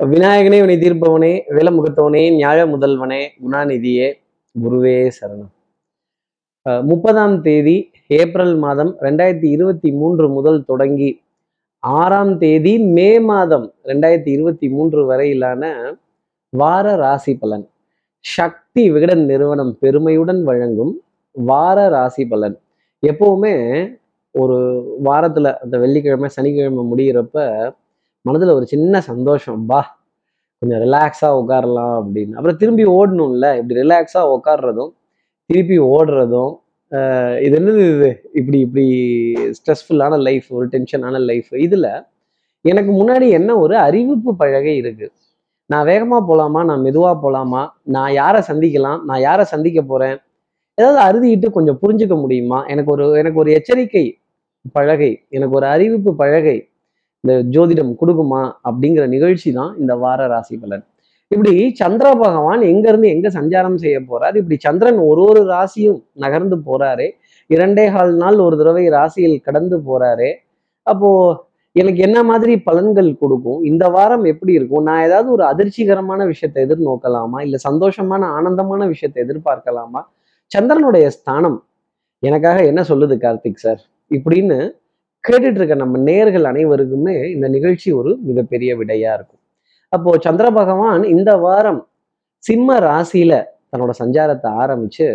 [0.00, 4.08] விநாயகனே வினை தீர்ப்பவனே வேலமுகத்தவனே ஞாழ முதல்வனே குணாநிதியே
[4.54, 5.52] குருவே சரணம்.
[6.90, 7.76] முப்பதாம் தேதி
[8.18, 11.08] ஏப்ரல் மாதம் ரெண்டாயிரத்தி இருபத்தி மூன்று முதல் தொடங்கி
[11.78, 15.72] ஆறாம் தேதி மே மாதம் ரெண்டாயிரத்தி இருபத்தி மூன்று வரையிலான
[16.52, 17.66] வார ராசி பலன்.
[18.24, 20.92] சக்தி விகடன் நிறுவனம் பெருமையுடன் வழங்கும்
[21.30, 22.58] வார ராசி பலன்.
[23.02, 23.54] எப்பவுமே
[24.34, 24.58] ஒரு
[25.04, 27.48] வாரத்துல அந்த வெள்ளிக்கிழமை சனிக்கிழமை முடியிறப்ப
[28.26, 29.80] மனதில் ஒரு சின்ன சந்தோஷம் பா
[30.62, 32.34] கொஞ்சம் ரிலாக்ஸாக உட்காரலாம் அப்படின்னு.
[32.38, 34.92] அப்புறம் திரும்பி ஓடணும்ல இப்படி ரிலாக்ஸாக உட்கார்றதும்
[35.50, 36.52] திருப்பி ஓடுறதும்
[37.46, 38.10] இது என்னது இது?
[38.38, 38.84] இப்படி இப்படி
[39.56, 41.88] ஸ்ட்ரெஸ்ஃபுல்லான லைஃப் ஒரு டென்ஷனான லைஃப் இதில்
[42.64, 45.12] எனக்கு முன்னாடி என்ன ஒரு அறிவிப்பு பழகை இருக்குது
[45.70, 47.62] நான் வேகமாக போகலாமா நான் மெதுவாக போகலாமா
[47.94, 49.00] நான் யாரை சந்திக்கலாம்?
[49.08, 50.16] நான் யாரை சந்திக்க போகிறேன்
[50.78, 52.58] ஏதாவது அறுதிட்டு கொஞ்சம் புரிஞ்சுக்க முடியுமா?
[52.72, 54.04] எனக்கு ஒரு எனக்கு ஒரு எச்சரிக்கை
[54.76, 56.56] பழகை எனக்கு ஒரு அறிவிப்பு பழகை
[57.26, 60.84] இந்த ஜோதிடம் கொடுக்குமா அப்படிங்கிற நிகழ்ச்சி தான் இந்த வார ராசி பலன்.
[61.30, 64.36] இப்படி சந்திர பகவான் எங்க இருந்து எங்க சஞ்சாரம் செய்ய போறார்?
[64.40, 67.06] இப்படி சந்திரன் ஒரு ஒரு ராசியும் நகர்ந்து போறாரு.
[67.50, 70.28] இரண்டே கால் நாள் ஒரு தடவை ராசியில் கடந்து போறாரு.
[70.86, 71.10] அப்போ
[71.76, 73.58] எனக்கு என்ன மாதிரி பலன்கள் கொடுக்கும்?
[73.70, 74.86] இந்த வாரம் எப்படி இருக்கும்?
[74.88, 77.40] நான் ஏதாவது ஒரு அதிர்ச்சிகரமான விஷயத்தை எதிர்நோக்கலாமா?
[77.46, 80.02] இல்ல சந்தோஷமான ஆனந்தமான விஷயத்தை எதிர்பார்க்கலாமா?
[80.52, 81.58] சந்திரனுடைய ஸ்தானம்
[82.22, 83.82] எனக்காக என்ன சொல்லுது கார்த்திக் சார்?
[84.10, 84.58] இப்படின்னு
[85.28, 89.42] கேட்டுட்டு இருக்க நம்ம நேர்கள் அனைவருக்குமே இந்த நிகழ்ச்சி ஒரு மிகப்பெரிய விடையா இருக்கும்.
[89.92, 91.80] அப்போ சந்திர பகவான் இந்த வாரம்
[92.44, 93.34] சிம்ம ராசியில
[93.70, 95.06] தன்னோட சஞ்சாரத்தை ஆரம்பிச்சு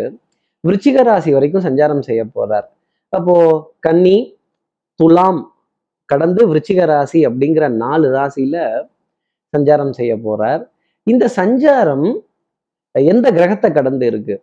[0.64, 2.66] விருச்சிக ராசி வரைக்கும் சஞ்சாரம் செய்ய போறார்.
[3.12, 3.34] அப்போ
[3.86, 4.16] கன்னி
[5.00, 5.40] துலாம்
[6.08, 8.56] கடந்து விருச்சிக ராசி அப்படிங்கிற நாலு ராசியில
[9.54, 10.62] சஞ்சாரம் செய்ய போறார்.
[11.06, 12.06] இந்த சஞ்சாரம்
[12.94, 14.36] எந்த கிரகத்தை கடந்து இருக்கு?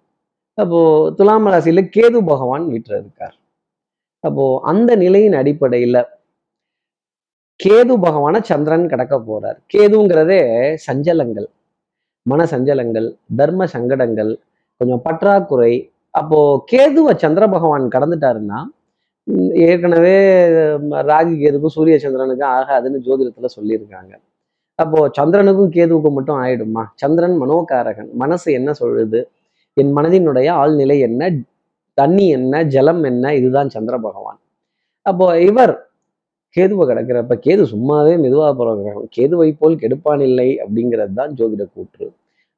[0.57, 0.79] அப்போ
[1.17, 3.35] துலாம் ராசியில கேது பகவான் வீட்டில் இருக்கார்.
[4.19, 5.97] அப்போ அந்த நிலையின் அடிப்படையில
[7.63, 9.57] கேது பகவான சந்திரன் கடக்க போறார்.
[9.73, 10.41] கேதுங்கிறதே
[10.87, 11.47] சஞ்சலங்கள்
[12.21, 14.31] மன சஞ்சலங்கள் தர்ம சங்கடங்கள்
[14.77, 15.73] கொஞ்சம் பற்றாக்குறை.
[16.09, 18.59] அப்போ கேதுவை சந்திர பகவான் கடந்துட்டாருன்னா
[19.53, 20.15] ஏற்கனவே
[21.09, 24.13] ராகு கேதுக்கும் சூரிய சந்திரனுக்கும் ஆகாதுன்னு ஜோதிடத்துல சொல்லியிருக்காங்க.
[24.75, 26.83] அப்போ சந்திரனுக்கும் கேதுவுக்கும் மட்டும் ஆயிடுமா?
[26.95, 28.11] சந்திரன் மனோகாரகன்.
[28.11, 29.23] மனசு என்ன சொல்லுது?
[29.73, 31.31] என் மனதினுடைய ஆழ்நிலை என்ன?
[31.99, 34.39] தண்ணி என்ன ஜலம் என்ன இதுதான் சந்திர பகவான்.
[35.05, 35.73] அப்போ இவர்
[36.55, 42.05] கேதுவை கிடக்கிறப்ப கேது சும்மாவே மெதுவாக போற கிரகம் கேதுவை போல் கெடுப்பான் இல்லை அப்படிங்கிறது தான் ஜோதிட கூற்று.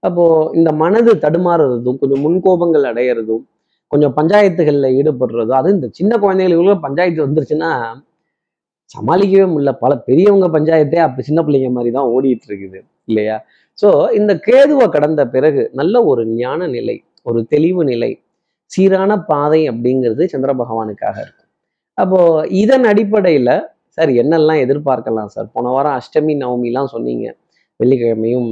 [0.04, 0.24] அப்போ
[0.58, 3.44] இந்த மனது தடுமாறுறதும் கொஞ்சம் முன்கோபங்கள் அடையிறதும்
[3.92, 7.72] கொஞ்சம் பஞ்சாயத்துகள்ல ஈடுபடுறதும் அதுவும் இந்த சின்ன குழந்தைகளுக்குள்ள பஞ்சாயத்து வந்துருச்சுன்னா
[8.96, 9.72] சமாளிக்கவே முடியல.
[9.84, 12.80] பல பெரியவங்க பஞ்சாயத்தே அப்போ சின்ன பிள்ளைங்க மாதிரி தான் ஓடிட்டு இருக்குது
[13.10, 13.36] இல்லையா?
[13.82, 16.96] சோ இந்த கேதுவை கடந்த பிறகு நல்ல ஒரு ஞான நிலை
[17.30, 18.12] ஒரு தெளிவு நிலை
[18.74, 21.50] சீரான பாதை அப்படிங்கிறது சந்திர பகவானுக்காக இருக்கும்.
[21.98, 22.20] அப்போ
[22.64, 23.50] இதன் அடிப்படையில
[23.98, 27.26] சார் என்னெல்லாம் எதிர்பார்க்கலாம் சார் போன வாரம் அஷ்டமி நவமிலாம் சொன்னீங்க.
[27.80, 28.50] வெள்ளிக்கிழமையும்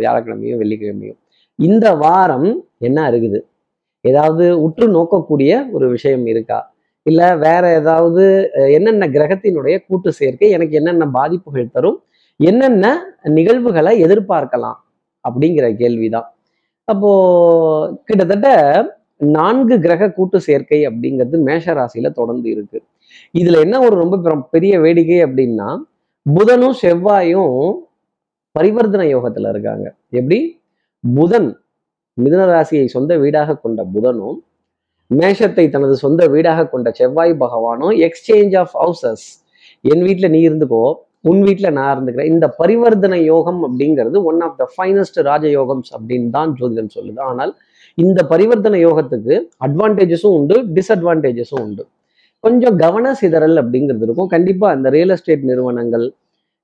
[0.00, 1.18] வியாழக்கிழமையும் வெள்ளிக்கிழமையும்.
[1.58, 2.48] இந்த வாரம்
[2.88, 3.40] என்ன இருக்குது
[4.04, 6.58] ஏதாவது உற்று நோக்கக்கூடிய ஒரு விஷயம் இருக்கா?
[7.06, 8.24] இல்ல வேற ஏதாவது
[8.76, 11.98] என்னென்ன கிரகத்தினுடைய கூட்டு சேர்க்கை எனக்கு என்னென்ன பாதிப்புகள் தரும்?
[12.40, 12.86] என்னென்ன
[13.36, 14.78] நிகழ்வுகளை எதிர்பார்க்கலாம்?
[15.24, 16.28] அப்படிங்கிற கேள்விதான்.
[16.88, 17.10] அப்போ
[18.04, 18.48] கிட்டத்தட்ட
[19.26, 22.82] நான்கு கிரக கூட்டு சேர்க்கை அப்படிங்கிறது மேஷ ராசியில தொடர்ந்து இருக்கு.
[23.38, 25.82] இதுல என்ன ஒரு ரொம்ப பெரும் பெரிய வேடிக்கை அப்படின்னா
[26.34, 27.72] புதனும் செவ்வாயும்
[28.52, 29.94] பரிவர்த்தனை யோகத்துல இருக்காங்க.
[30.10, 30.60] எப்படி?
[31.14, 31.60] புதன்
[32.22, 34.38] மிதுன ராசியை சொந்த வீடாக கொண்ட புதனும்
[35.14, 39.24] மேஷத்தை தனது சொந்த வீடாக கொண்ட செவ்வாய் பகவானும் எக்ஸ்சேஞ்ச் ஆஃப் ஹவுசஸ்
[39.80, 40.92] என் வீட்டில் நீ இருந்துக்கோ
[41.24, 42.30] உன் வீட்டில் நான் இருந்துக்கிறேன்.
[42.34, 47.20] இந்த பரிவர்த்தனை யோகம் அப்படிங்கிறது ஒன் ஆஃப் த ஃபைனஸ்ட் ராஜயோகம்ஸ் அப்படின்னு தான் ஜோதிடம் சொல்லுது.
[47.28, 47.52] ஆனால்
[47.98, 49.34] இந்த பரிவர்த்தனை யோகத்துக்கு
[49.66, 51.84] அட்வான்டேஜஸும் உண்டு டிஸ்அட்வான்டேஜஸும் உண்டு.
[52.44, 54.30] கொஞ்சம் கவன சிதறல் அப்படிங்கிறது இருக்கும்.
[54.34, 56.06] கண்டிப்பாக அந்த ரியல் எஸ்டேட் நிறுவனங்கள்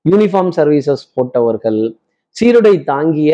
[0.05, 1.81] யூனிஃபார்ம் சர்வீசஸ் போட்டவர்கள்
[2.35, 3.33] சீருடை தாங்கிய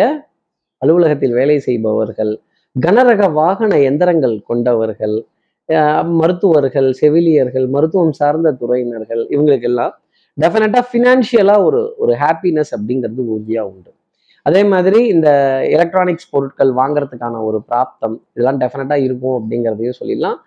[0.82, 2.34] அலுவலகத்தில் வேலை செய்பவர்கள்
[2.76, 5.16] கனரக வாகன எந்திரங்கள் கொண்டவர்கள்
[6.20, 9.94] மருத்துவர்கள் செவிலியர்கள் மருத்துவம் சார்ந்த துறையினர்கள் இவங்களுக்கெல்லாம்
[10.44, 13.92] டெஃபினட்டாக ஃபினான்ஷியலாக ஒரு ஒரு ஹாப்பினஸ் அப்படிங்கிறது உறுதியாக உண்டு.
[14.48, 15.30] அதே மாதிரி இந்த
[15.76, 20.40] எலக்ட்ரானிக்ஸ் பொருட்கள் வாங்குறதுக்கான ஒரு பிராப்தம் இதெல்லாம் டெஃபினட்டாக இருக்கும் அப்படிங்கிறதையும் சொல்லிடலாம்.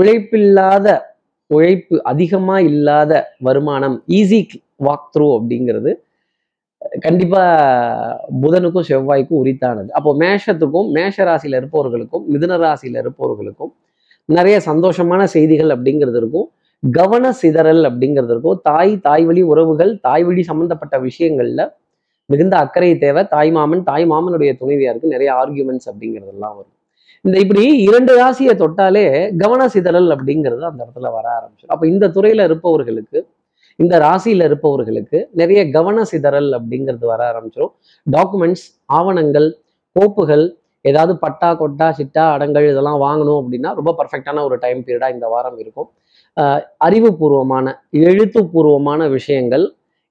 [0.00, 0.88] உழைப்பில்லாத
[1.56, 3.12] உழைப்பு அதிகமாக இல்லாத
[3.46, 4.40] வருமானம் ஈஸி
[4.86, 5.92] வாக் த்ரூ அப்படிங்கிறது
[7.04, 9.90] கண்டிப்பாக புதனுக்கும் செவ்வாய்க்கும் உரித்தானது.
[9.98, 13.72] அப்போ மேஷத்துக்கும் மேஷ ராசியில் இருப்பவர்களுக்கும் மிதுன ராசியில் இருப்பவர்களுக்கும்
[14.36, 16.48] நிறைய சந்தோஷமான செய்திகள் அப்படிங்கிறது இருக்கும்.
[16.82, 18.60] கவன சிதறல் அப்படிங்கிறது இருக்கும்.
[18.62, 21.62] தாய் தாய் வழி உறவுகள் தாய் வழி சம்மந்தப்பட்ட விஷயங்கள்ல
[22.30, 23.22] மிகுந்த அக்கறை தேவை.
[23.26, 26.74] தாய் மாமன் தாய் மாமனுடைய துணைவியாருக்கு நிறைய ஆர்கியூமெண்ட்ஸ் அப்படிங்கிறதெல்லாம் வரும்.
[27.24, 29.04] இந்த இப்படி இரண்டு ராசியை தொட்டாலே
[29.36, 31.74] கவன சிதறல் அப்படிங்கிறது அந்த இடத்துல வர ஆரம்பிச்சிடும்.
[31.76, 33.18] அப்போ இந்த துறையில இருப்பவர்களுக்கு
[33.76, 37.72] இந்த ராசியில இருப்பவர்களுக்கு நிறைய கவன சிதறல் அப்படிங்கிறது வர ஆரம்பிச்சிடும்.
[38.06, 38.66] டாக்குமெண்ட்ஸ்
[38.98, 39.48] ஆவணங்கள்
[39.96, 40.44] கோப்புகள்
[40.84, 45.58] ஏதாவது பட்டா கொட்டா சிட்டா அடங்கள் இதெல்லாம் வாங்கணும் அப்படின்னா ரொம்ப பர்ஃபெக்டான ஒரு டைம் பீரியடாக இந்த வாரம்
[45.58, 45.88] இருக்கும்.
[46.86, 47.66] அறிவுபூர்வமான
[48.08, 49.64] எழுத்துப்பூர்வமான விஷயங்கள்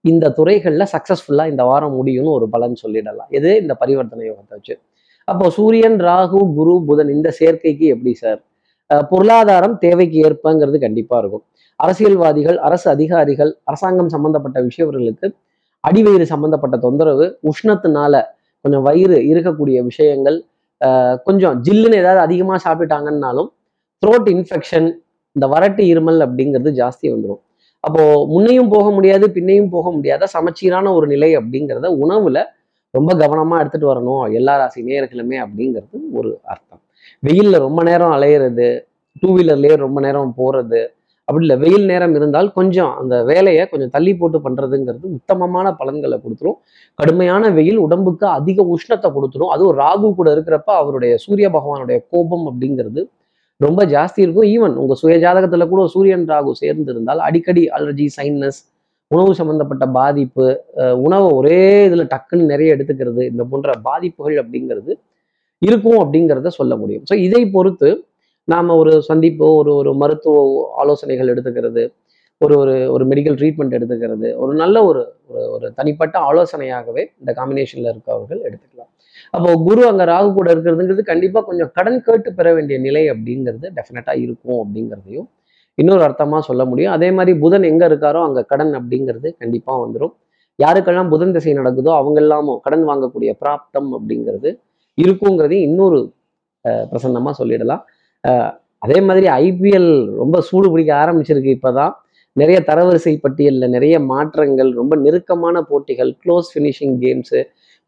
[0.05, 3.29] இந்த துறைகளில் சக்ஸஸ்ஃபுல்லாக இந்த வாரம் முடியும்னு ஒரு பலன் சொல்லிடலாம்.
[3.37, 3.51] எது?
[3.61, 4.75] இந்த பரிவர்த்தனை யோகத்தை வச்சு.
[5.27, 8.39] அப்போ சூரியன் ராகு குரு புதன் இந்த சேர்க்கைக்கு எப்படி சார்?
[9.11, 11.43] பொருளாதாரம் தேவைக்கு ஏற்பங்கிறது கண்டிப்பாக இருக்கும்.
[11.79, 15.27] அரசியல்வாதிகள் அரசு அதிகாரிகள் அரசாங்கம் சம்பந்தப்பட்ட விஷயவர்களுக்கு
[15.83, 18.21] அடிவயிறு சம்பந்தப்பட்ட தொந்தரவு உஷ்ணத்தினால
[18.65, 20.37] கொஞ்சம் வயிறு இருக்கக்கூடிய விஷயங்கள்
[21.27, 23.49] கொஞ்சம் ஜில்லுன்னு ஏதாவது அதிகமாக சாப்பிட்டாங்கன்னாலும்
[24.03, 24.87] த்ரோட் இன்ஃபெக்ஷன்
[25.37, 27.41] இந்த வறட்டு இருமல் அப்படிங்கிறது ஜாஸ்தி வந்துடும்
[27.83, 28.03] அப்போ
[28.33, 32.39] முன்னையும் போக முடியாது பின்னையும் போக முடியாத சமச்சீரான ஒரு நிலை அப்படிங்கிறத உணவுல
[32.93, 34.23] ரொம்ப கவனமா எடுத்துட்டு வரணும்.
[34.37, 36.81] எல்லா ராசி நேர்களுமே அப்படிங்கிறது ஒரு அர்த்தம்.
[37.27, 38.67] வெயில்ல ரொம்ப நேரம் அலையிறது
[39.21, 40.79] டூ வீலர்லயே ரொம்ப நேரம் போறது
[41.27, 46.57] அப்படி இல்லை வெயில் நேரம் இருந்தால் கொஞ்சம் அந்த வேலையை கொஞ்சம் தள்ளி போட்டு பண்றதுங்கிறது உத்தமமான பலன்களை கொடுத்துரும்.
[46.99, 49.51] கடுமையான வெயில் உடம்புக்கு அதிக உஷ்ணத்தை கொடுத்துரும்.
[49.55, 53.03] அதுவும் ராகு கூட இருக்கிறப்ப அவருடைய சூரிய பகவானுடைய கோபம் அப்படிங்கிறது
[53.61, 54.47] ரொம்ப ஜாஸ்தி இருக்கும்.
[54.55, 58.59] ஈவன் உங்க சுய ஜாதகத்துல கூட சூரியன் ராகு சேர்ந்து இருந்தால் அடிக்கடி அலர்ஜி சைனஸ்
[59.11, 60.45] உணவு சம்பந்தப்பட்ட பாதிப்பு
[61.05, 64.91] உணவை ஒரே இதுல டக்குன்னு நிறைய எடுத்துக்கிறது இந்த போன்ற பாதிப்புகள் அப்படிங்கிறது
[65.61, 67.05] இருக்கும் அப்படிங்கிறத சொல்ல முடியும்.
[67.09, 67.89] ஸோ இதை பொறுத்து
[68.47, 70.35] நாம ஒரு சந்திப்போ ஒரு ஒரு மருத்துவ
[70.83, 71.83] ஆலோசனைகள் எடுத்துக்கிறது
[72.41, 77.91] ஒரு ஒரு ஒரு மெடிக்கல் ட்ரீட்மெண்ட் எடுத்துக்கிறது ஒரு நல்ல ஒரு ஒரு ஒரு தனிப்பட்ட ஆலோசனையாகவே இந்த காம்பினேஷனில்
[77.93, 78.76] இருக்கவர்கள் எடுத்துக்கலாம்.
[79.33, 84.13] அப்போ குரு அங்க ராகு கூட இருக்கிறதுங்கிறது கண்டிப்பா கொஞ்சம் கடன் கேட்டு பெற வேண்டிய நிலை அப்படிங்கிறது டெஃபினட்டா
[84.23, 85.27] இருக்கும் அப்படிங்கிறதையும்
[85.77, 86.93] இன்னொரு அர்த்தமா சொல்ல முடியும்.
[86.95, 90.13] அதே மாதிரி புதன் எங்க இருக்காரோ அங்க கடன் அப்படிங்கிறது கண்டிப்பா வந்துடும்
[90.59, 94.49] யாருக்கெல்லாம் புதன் திசை நடக்குதோ அவங்க எல்லாமும் கடன் வாங்கக்கூடிய பிராப்தம் அப்படிங்கிறது
[94.97, 95.99] இருக்குங்கிறதையும் இன்னொரு
[96.65, 97.81] அஹ், பிரசன்னமா சொல்லிடலாம்.
[98.23, 98.51] அஹ்,
[98.81, 101.93] அதே மாதிரி ஐபிஎல் ரொம்ப சூடு பிடிக்க ஆரம்பிச்சிருக்கு இப்பதான்.
[102.35, 107.39] நிறைய தரவரிசை பட்டியலில் நிறைய மாற்றங்கள் ரொம்ப நெருக்கமான போட்டிகள் க்ளோஸ் ஃபினிஷிங் கேம்ஸு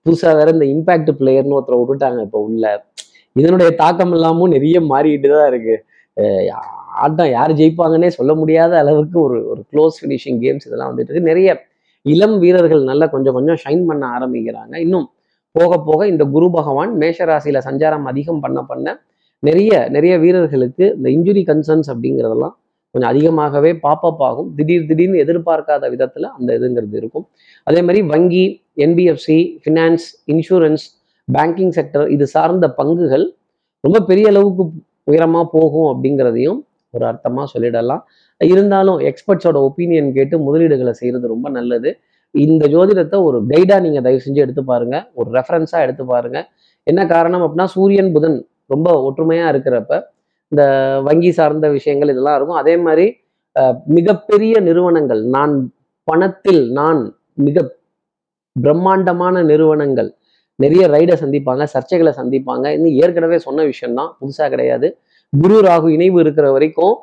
[0.05, 2.65] புதுசாக வேற இந்த இம்பாக்ட் பிளேயர்னு ஒருத்தரை விட்டுட்டாங்க இப்போ உள்ள.
[3.35, 5.75] இதனுடைய தாக்கம் இல்லாமல் நிறைய மாறிக்கிட்டு தான் இருக்கு.
[7.05, 11.29] ஆட்டம் யார் ஜெயிப்பாங்கன்னே சொல்ல முடியாத அளவுக்கு ஒரு ஒரு க்ளோஸ் ஃபினிஷிங் கேம்ஸ் இதெல்லாம் வந்துட்டு இருக்கு.
[11.31, 11.49] நிறைய
[12.05, 14.73] இளம் வீரர்கள் நல்லா கொஞ்சம் கொஞ்சம் ஷைன் பண்ண ஆரம்பிக்கிறாங்க.
[14.85, 15.07] இன்னும்
[15.55, 18.87] போக போக இந்த குரு பகவான் மேஷ ராசியில சஞ்சாரம் அதிகம் பண்ண பண்ண
[19.43, 22.55] நிறைய நிறைய வீரர்களுக்கு இந்த இன்ஜுரி கன்சர்ன்ஸ் அப்படிங்கிறதெல்லாம்
[22.91, 24.53] கொஞ்சம் அதிகமாகவே பாப்பப் ஆகும்.
[24.55, 27.25] திடீர் திடீர்னு எதிர்பார்க்காத விதத்துல அந்த இதுங்கிறது இருக்கும்.
[27.63, 28.45] அதே மாதிரி வங்கி
[28.75, 30.85] NBFC finance insurance
[31.27, 33.25] banking sector இது சார்ந்த பங்குகள்
[33.83, 34.63] ரொம்ப பெரிய அளவுக்கு
[35.11, 36.59] உயரமா போகும் அப்படிங்கிறதையும்
[36.89, 38.01] ஒரு அர்த்தமா சொல்லிடலாம்.
[38.41, 41.89] இருந்தாலும் எக்ஸ்பர்ட்ஸோட ஒப்பீனியன் கேட்டு முதலீடுகளை செய்யறது ரொம்ப நல்லது.
[42.31, 45.09] இந்த ஜோதிடத்தை ஒரு கைடா நீங்க தயவு செஞ்சு எடுத்து பாருங்க.
[45.13, 46.39] ஒரு ரெஃபரன்ஸா எடுத்து பாருங்க.
[46.83, 49.93] என்ன காரணம் அப்படின்னா சூரியன் புதன் ரொம்ப ஒற்றுமையா இருக்கிறப்ப
[50.51, 50.63] இந்த
[51.07, 52.61] வங்கி சார்ந்த விஷயங்கள் இதெல்லாம் இருக்கும்.
[52.63, 53.05] அதே மாதிரி
[53.97, 55.53] மிகப்பெரிய நிறுவனங்கள் நான்
[56.07, 57.01] பணத்தில் நான்
[57.47, 57.63] மிக
[58.55, 60.09] பிரம்மாண்டமான நிறுவனங்கள்
[60.63, 62.65] நிறைய ரைடை சந்திப்பாங்க சர்ச்சைகளை சந்திப்பாங்க.
[62.77, 64.87] இன்னும் ஏற்கனவே சொன்ன விஷயம்தான் புதுசாக கிடையாது.
[65.33, 66.95] குரு ராகு இணைவு இருக்கிற வரைக்கும்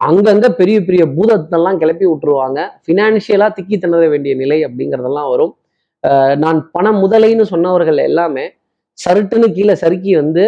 [0.00, 2.58] அங்கங்க பெரிய பெரிய பூதத்தெல்லாம் கிளப்பி விட்டுருவாங்க.
[2.84, 5.54] ஃபினான்ஷியலாக திக்கி திணற வேண்டிய நிலை அப்படிங்கிறதெல்லாம் வரும்.
[6.44, 8.44] நான் பண முதலைன்னு சொன்னவர்கள் எல்லாமே
[8.98, 10.44] சருட்டுன்னு கீழே சறுக்கி வந்து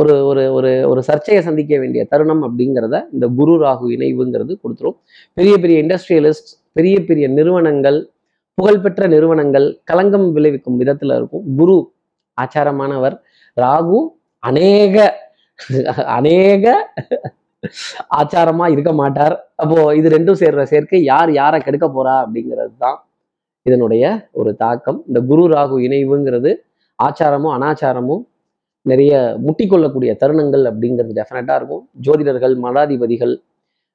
[0.00, 4.96] ஒரு ஒரு ஒரு ஒரு சர்ச்சையை சந்திக்க வேண்டிய தருணம் அப்படிங்கிறத இந்த குரு ராகு இணைவுங்கிறது கொடுத்துரும்.
[5.38, 7.98] பெரிய பெரிய இண்டஸ்ட்ரியலிஸ்ட் பெரிய பெரிய நிறுவனங்கள்
[8.58, 11.44] புகழ்பெற்ற நிறுவனங்கள் களங்கம் விளைவிக்கும் விதத்தில் இருக்கும்.
[11.58, 11.76] குரு
[12.38, 13.16] ஆச்சாரமானவர்
[13.56, 14.00] ராகு
[14.42, 14.96] அநேக
[16.18, 16.64] அநேக
[18.20, 19.36] ஆச்சாரமா இருக்க மாட்டார்.
[19.62, 22.98] அப்போ இது ரெண்டும் சேர்ற சேர்க்கை யார் யாரை கெடுக்க போறா அப்படிங்கிறது தான்
[23.66, 24.04] இதனுடைய
[24.40, 24.98] ஒரு தாக்கம்.
[25.08, 26.50] இந்த குரு ராகு இணைவுங்கிறது
[26.98, 28.22] ஆச்சாரமும் அனாச்சாரமும்
[28.90, 29.12] நிறைய
[29.46, 31.82] முட்டிக்கொள்ளக்கூடிய தருணங்கள் அப்படிங்கிறது டெஃபினட்டாக இருக்கும்.
[32.06, 33.34] ஜோதிடர்கள் மடாதிபதிகள்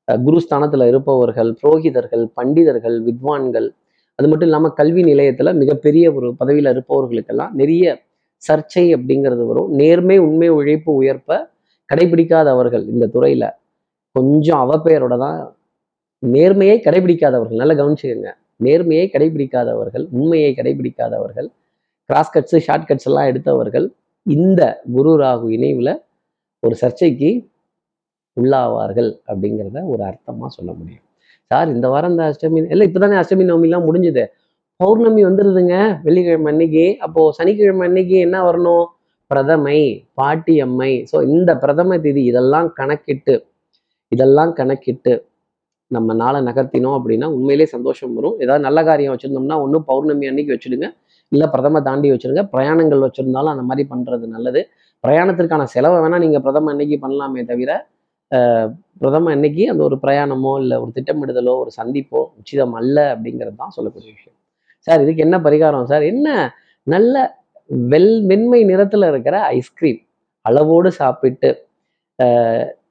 [0.08, 3.68] குருஸ்தானத்தில் இருப்பவர்கள் புரோகிதர்கள் பண்டிதர்கள் வித்வான்கள்
[4.20, 7.94] அது மட்டும் இல்லாமல் கல்வி நிலையத்தில் மிகப்பெரிய ஒரு பதவியில் இருப்பவர்களுக்கெல்லாம் நிறைய
[8.44, 9.70] சர்ச்சை அப்படிங்கிறது வரும்.
[9.80, 11.32] நேர்மை உண்மை உழைப்பு உயர்ப்ப
[11.90, 13.50] கடைபிடிக்காதவர்கள் இந்த துறையில்.
[14.16, 15.40] கொஞ்சம் அவப்பெயரோட தான்
[16.24, 17.62] நேர்மையை கடைபிடிக்காதவர்கள்.
[17.62, 18.32] நல்லா கவனிச்சுக்கோங்க.
[18.66, 21.50] நேர்மையை கடைபிடிக்காதவர்கள் உண்மையை கடைபிடிக்காதவர்கள்
[22.10, 23.88] கிராஸ் கட்ஸு ஷார்ட் கட்ஸ் எல்லாம் எடுத்தவர்கள்
[24.26, 24.62] இந்த
[24.96, 25.90] குரு ராகு இணைவுல
[26.64, 27.30] ஒரு சர்ச்சைக்கு
[28.38, 31.04] உள்ளாவார்கள் அப்படிங்கிறத ஒரு அர்த்தமா சொல்ல முடியும்.
[31.52, 34.24] சார் இந்த வாரம் இந்த அஷ்டமி இல்லை இப்போ தானே அஷ்டமி நவமிலாம் முடிஞ்சுது.
[34.80, 35.76] பௌர்ணமி வந்துடுதுங்க
[36.06, 38.86] வெள்ளிக்கிழமை அன்னைக்கு அப்போது சனிக்கிழமை அன்னைக்கு என்ன வரணும்?
[39.32, 39.80] பிரதமை
[40.20, 43.36] பாட்டி அம்மை ஸோ இந்த பிரதம திதி இதெல்லாம் கணக்கிட்டு
[44.12, 45.14] இதெல்லாம் கணக்கிட்டு
[45.92, 48.36] நம்ம நாளை நகர்த்தினோம் அப்படின்னா உண்மையிலே சந்தோஷம் வரும்.
[48.44, 50.88] ஏதாவது நல்ல காரியம் வச்சிருந்தோம்னா ஒன்று பௌர்ணமி அன்னைக்கு வச்சிடுங்க.
[51.34, 52.44] இல்லை பிரதம தாண்டி வச்சிருங்க.
[52.54, 54.62] பிரயாணங்கள் வச்சுருந்தாலும் அந்த மாதிரி பண்ணுறது நல்லது.
[55.04, 57.72] பிரயாணத்திற்கான செலவை வேணால் நீங்கள் பிரதம அன்னைக்கு பண்ணலாமே தவிர
[58.32, 58.70] அஹ்,
[59.02, 64.12] பிரதம அன்னைக்கு அந்த ஒரு பிரயாணமோ இல்லை ஒரு திட்டமிடுதலோ ஒரு சந்திப்போ உச்சிதம் அல்ல அப்படிங்கிறது தான் சொல்லக்கூடிய
[64.14, 64.38] விஷயம்.
[64.88, 65.86] சார் இதுக்கு என்ன பரிகாரம்?
[65.92, 66.28] சார் என்ன
[66.88, 67.16] நல்ல
[67.88, 70.00] வெல் வெண்மை நிறத்தில் இருக்கிற ஐஸ்கிரீம்
[70.46, 71.50] அளவோடு சாப்பிட்டு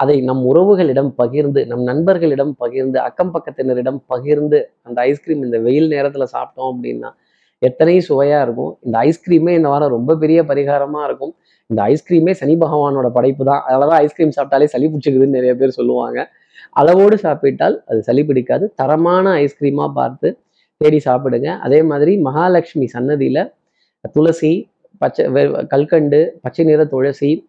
[0.01, 6.33] அதை நம் உறவுகளிடம் பகிர்ந்து நம் நண்பர்களிடம் பகிர்ந்து அக்கம் பக்கத்தினரிடம் பகிர்ந்து அந்த ஐஸ்கிரீம் இந்த வெயில் நேரத்தில்
[6.35, 7.11] சாப்பிட்டோம் அப்படின்னா
[7.63, 8.79] எத்தனை சுவையாக இருக்கும்.
[8.81, 11.35] இந்த ஐஸ்கிரீமே இந்த வாரம் ரொம்ப பெரிய பரிகாரமாக இருக்கும்.
[11.67, 13.63] இந்த ஐஸ்கிரீமே சனி பகவானோட படைப்பு தான்.
[13.69, 16.29] அதனாலதான் ஐஸ்கிரீம் சாப்பிட்டாலே சளி பிடிச்சிக்குதுன்னு நிறைய பேர் சொல்லுவாங்க.
[16.71, 18.73] அளவோடு சாப்பிட்டால் அது சளி பிடிக்காது.
[18.75, 20.39] தரமான ஐஸ்கிரீமாக பார்த்து
[20.77, 21.59] தேடி சாப்பிடுங்க.
[21.59, 23.53] அதே மாதிரி மகாலட்சுமி சன்னதியில்
[24.13, 27.49] துளசி பச்சை வெ- கல்கண்டு பச்சை நிற துளசி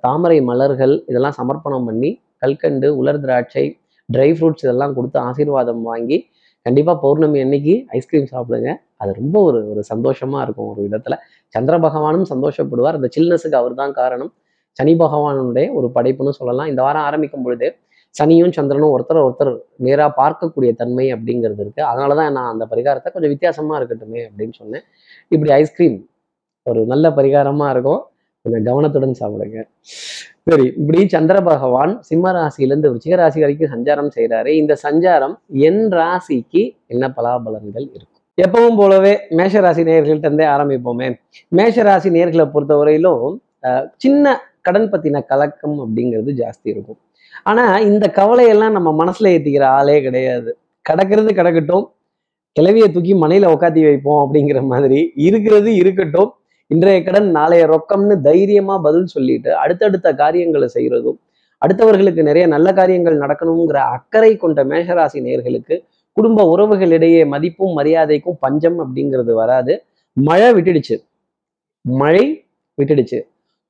[0.00, 3.78] தாமரை மலர்கள் இதெல்லாம் சமர்ப்பணம் பண்ணி கல்கண்டு உலர் திராட்சை
[4.12, 6.30] ட்ரை ஃப்ரூட்ஸ் இதெல்லாம் கொடுத்து ஆசீர்வாதம் வாங்கி
[6.62, 8.74] கண்டிப்பாக பௌர்ணமி அன்னைக்கு ஐஸ்கிரீம் சாப்பிடுங்க.
[9.02, 11.16] அது ரொம்ப ஒரு ஒரு சந்தோஷமா இருக்கும் ஒரு விதத்துல.
[11.54, 12.98] சந்திர பகவானும் சந்தோஷப்படுவார்.
[13.00, 14.32] அந்த சில்னஸுக்கு அவர் தான் காரணம்.
[14.78, 16.68] சனி பகவானுடைய ஒரு படைப்புன்னு சொல்லலாம்.
[16.72, 17.68] இந்த வாரம் ஆரம்பிக்கும் பொழுது
[18.14, 19.52] சனியும் சந்திரனும் ஒருத்தர் ஒருத்தர்
[19.84, 24.84] நேராக பார்க்கக்கூடிய தன்மை அப்படிங்கிறது இருக்குது அதனால தான் நான் அந்த பரிகாரத்தை கொஞ்சம் வித்தியாசமாக இருக்கட்டுமே அப்படின்னு சொன்னேன்.
[25.34, 25.98] இப்படி ஐஸ்கிரீம்
[26.66, 28.02] ஒரு நல்ல பரிகாரமாக இருக்கும்.
[28.44, 29.58] கொஞ்சம் கவனத்துடன் சாப்பிடுங்க.
[30.48, 35.34] சரி இப்படி சந்திர பகவான் சிம்ம ராசியிலேருந்து விருச்சிக ராசி வரைக்கும் சஞ்சாரம் செய்கிறாரு இந்த சஞ்சாரம்
[35.68, 36.62] என் ராசிக்கு
[36.94, 41.08] என்ன பலாபலன்கள் இருக்கும் எப்பவும் போலவே மேஷராசி நேர்கள்ட்டே இருந்தே ஆரம்பிப்போமே.
[41.48, 43.24] மேஷ ராசி நேர்களை பொறுத்தவரையிலும்
[43.62, 44.26] அஹ், சின்ன
[44.60, 46.98] கடன் பத்தின கலக்கம் அப்படிங்கிறது ஜாஸ்தி இருக்கும்.
[47.42, 50.50] ஆனா இந்த கவலையெல்லாம் நம்ம மனசுல ஏத்திக்கிற ஆளே கிடையாது.
[50.86, 51.84] கிடக்கிறது கிடக்கட்டும்
[52.56, 56.30] கிளவியை தூக்கி மனையில உக்காத்தி வைப்போம் அப்படிங்கிற மாதிரி இருக்கிறது இருக்கட்டும்.
[56.70, 61.18] இன்றைய கடன் நாளைய ரொக்கம்னு தைரியமா பதில் சொல்லிட்டு அடுத்தடுத்த காரியங்களை செய்யறதும்
[61.62, 65.74] அடுத்தவர்களுக்கு நிறைய நல்ல காரியங்கள் நடக்கணுங்கிற அக்கறை கொண்ட மேஷராசி நேர்களுக்கு
[66.12, 69.84] குடும்ப உறவுகளிடையே மதிப்பும் மரியாதைக்கும் பஞ்சம் அப்படிங்கிறது வராது.
[70.12, 71.04] மழை விட்டுடுச்சு.
[71.80, 72.44] மழை
[72.82, 73.20] விட்டுடுச்சு.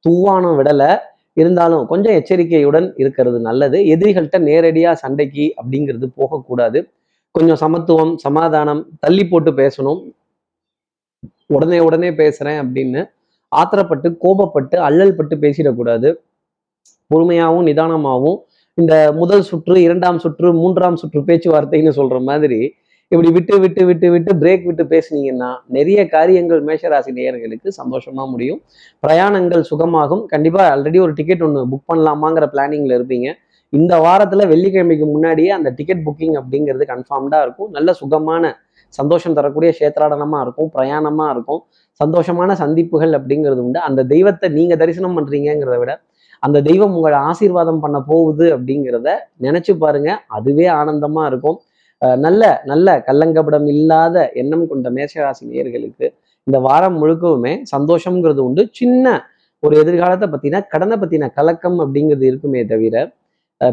[0.08, 0.98] தூவானம் விடலை.
[1.32, 3.78] இருந்தாலும் கொஞ்சம் எச்சரிக்கையுடன் இருக்கிறது நல்லது.
[3.80, 6.88] எதிரிகள்கிட்ட நேரடியாக சண்டைக்கு அப்படிங்கிறது போகக்கூடாது.
[7.30, 10.12] கொஞ்சம் சமத்துவம் சமாதானம் தள்ளி போட்டு பேசணும்.
[11.46, 13.10] உடனே உடனே பேசுகிறேன் அப்படின்னு
[13.56, 16.14] ஆத்திரப்பட்டு கோபப்பட்டு அல்லல் பட்டு பேசிடக்கூடாது.
[17.14, 18.38] பொறுமையாகவும் நிதானமாகவும்
[18.80, 22.60] இந்த முதல் சுற்று இரண்டாம் சுற்று மூன்றாம் சுற்று பேச்சுவார்த்தைன்னு சொல்ற மாதிரி
[23.08, 28.60] இப்படி விட்டு விட்டு விட்டு விட்டு பிரேக் விட்டு பேசுனீங்கன்னா நிறைய காரியங்கள் மேஷராசி நேயர்களுக்கு சந்தோஷமா முடியும்.
[29.06, 30.22] பிரயாணங்கள் சுகமாகும்.
[30.26, 33.28] கண்டிப்பா ஆல்ரெடி ஒரு டிக்கெட் ஒன்று புக் பண்ணலாமாங்கிற பிளானிங்ல இருப்பீங்க.
[33.68, 37.70] இந்த வாரத்துல வெள்ளிக்கிழமைக்கு முன்னாடியே அந்த டிக்கெட் புக்கிங் அப்படிங்கிறது கன்ஃபார்ம்டா இருக்கும்.
[37.70, 38.54] நல்ல சுகமான
[38.88, 40.70] சந்தோஷம் தரக்கூடிய சேத்ராடனமா இருக்கும்.
[40.78, 41.62] பிரயாணமா இருக்கும்.
[42.00, 43.80] சந்தோஷமான சந்திப்புகள் அப்படிங்கிறது உண்டு.
[43.80, 45.92] அந்த தெய்வத்தை நீங்க தரிசனம் பண்றீங்கிறத விட
[46.42, 49.08] அந்த தெய்வம் உங்களை ஆசீர்வாதம் பண்ண போகுது அப்படிங்கிறத
[49.46, 50.10] நினைச்சு பாருங்க.
[50.36, 51.58] அதுவே ஆனந்தமா இருக்கும்.
[52.24, 56.06] நல்ல நல்ல கள்ளங்கபடம் இல்லாத எண்ணம் கொண்ட மேஷராசி நேயர்களுக்கு
[56.46, 58.62] இந்த வாரம் முழுக்கவுமே சந்தோஷம்ங்கிறது உண்டு.
[58.78, 59.06] சின்ன
[59.62, 63.04] ஒரு எதிர்காலத்தை பத்தின கடனை பத்தின கலக்கம் அப்படிங்கிறது இருக்குமே தவிர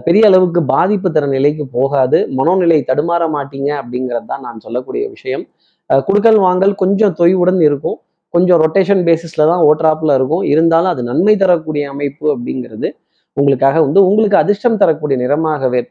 [0.06, 2.18] பெரிய அளவுக்கு பாதிப்பு தர நிலைக்கு போகாது.
[2.40, 5.46] மனோநிலை தடுமாற மாட்டீங்க அப்படிங்கிறது தான் நான் சொல்லக்கூடிய விஷயம்.
[6.08, 7.98] குடுக்கல் வாங்கல் கொஞ்சம் தொய்வுடன் இருக்கும்.
[8.30, 10.44] கொஞ்சம் ரொட்டேஷன் பேசிஸில் தான் ஓட்ராப்ல இருக்கும்.
[10.44, 12.90] இருந்தாலும் அது நன்மை தரக்கூடிய அமைப்பு அப்படிங்கிறது
[13.38, 15.82] உங்களுக்காக வந்து உங்களுக்கு அதிர்ஷ்டம் தரக்கூடிய நிறமாகவே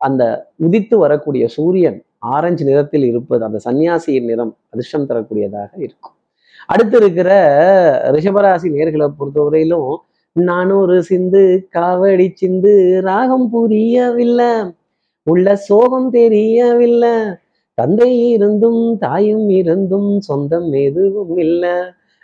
[0.00, 0.22] அந்த
[0.56, 6.14] உதித்து வரக்கூடிய சூரியன் ஆரஞ்சு நிறத்தில் இருப்பது அந்த சன்னியாசியின் நிறம் அதிர்ஷ்டம் தரக்கூடியதாக இருக்கும்.
[6.66, 7.30] அடுத்து இருக்கிற
[8.16, 9.94] ரிஷபராசி நேர்களை பொறுத்தவரையிலும்
[10.36, 14.52] நானூறு சிந்து காவடி சிந்து ராகம் புரியவில்லை.
[15.22, 17.14] உள்ள சோகம் தெரியவில்லை.
[17.78, 21.76] தந்தை இருந்தும் தாயும் இருந்தும் சொந்தம் எதுவும் இல்லை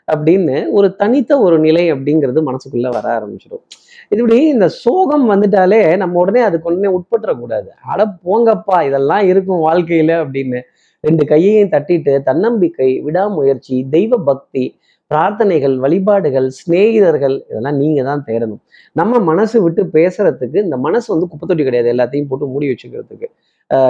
[0.09, 3.63] அப்படின்னு ஒரு தனித்த ஒரு நிலை அப்படிங்கிறது மனசுக்குள்ள வர ஆரம்பிச்சிடும்.
[4.09, 7.69] இப்படி இந்த சோகம் வந்துட்டாலே நம்ம உடனே அதுக்கு உடனே உட்பட்டுறக்கூடாது.
[7.93, 10.61] அட போங்கப்பா இதெல்லாம் இருக்கும் வாழ்க்கையில அப்படின்னு
[11.05, 14.65] ரெண்டு கையையும் தட்டிட்டு தன்னம்பிக்கை விடாமுயற்சி தெய்வ பக்தி
[15.11, 18.61] பிரார்த்தனைகள் வழிபாடுகள் சிநேகிதர்கள் இதெல்லாம் நீங்க தான் தேடணும்.
[18.93, 21.89] நம்ம மனசு விட்டு பேசுறதுக்கு இந்த மனசு வந்து குப்பத்தொட்டி கிடையாது.
[21.95, 23.29] எல்லாத்தையும் போட்டு மூடி வச்சுக்கிறதுக்கு.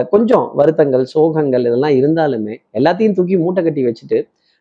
[0.08, 4.18] கொஞ்சம் வருத்தங்கள் சோகங்கள் இதெல்லாம் இருந்தாலுமே எல்லாத்தையும் தூக்கி மூட்டை கட்டி வச்சுட்டு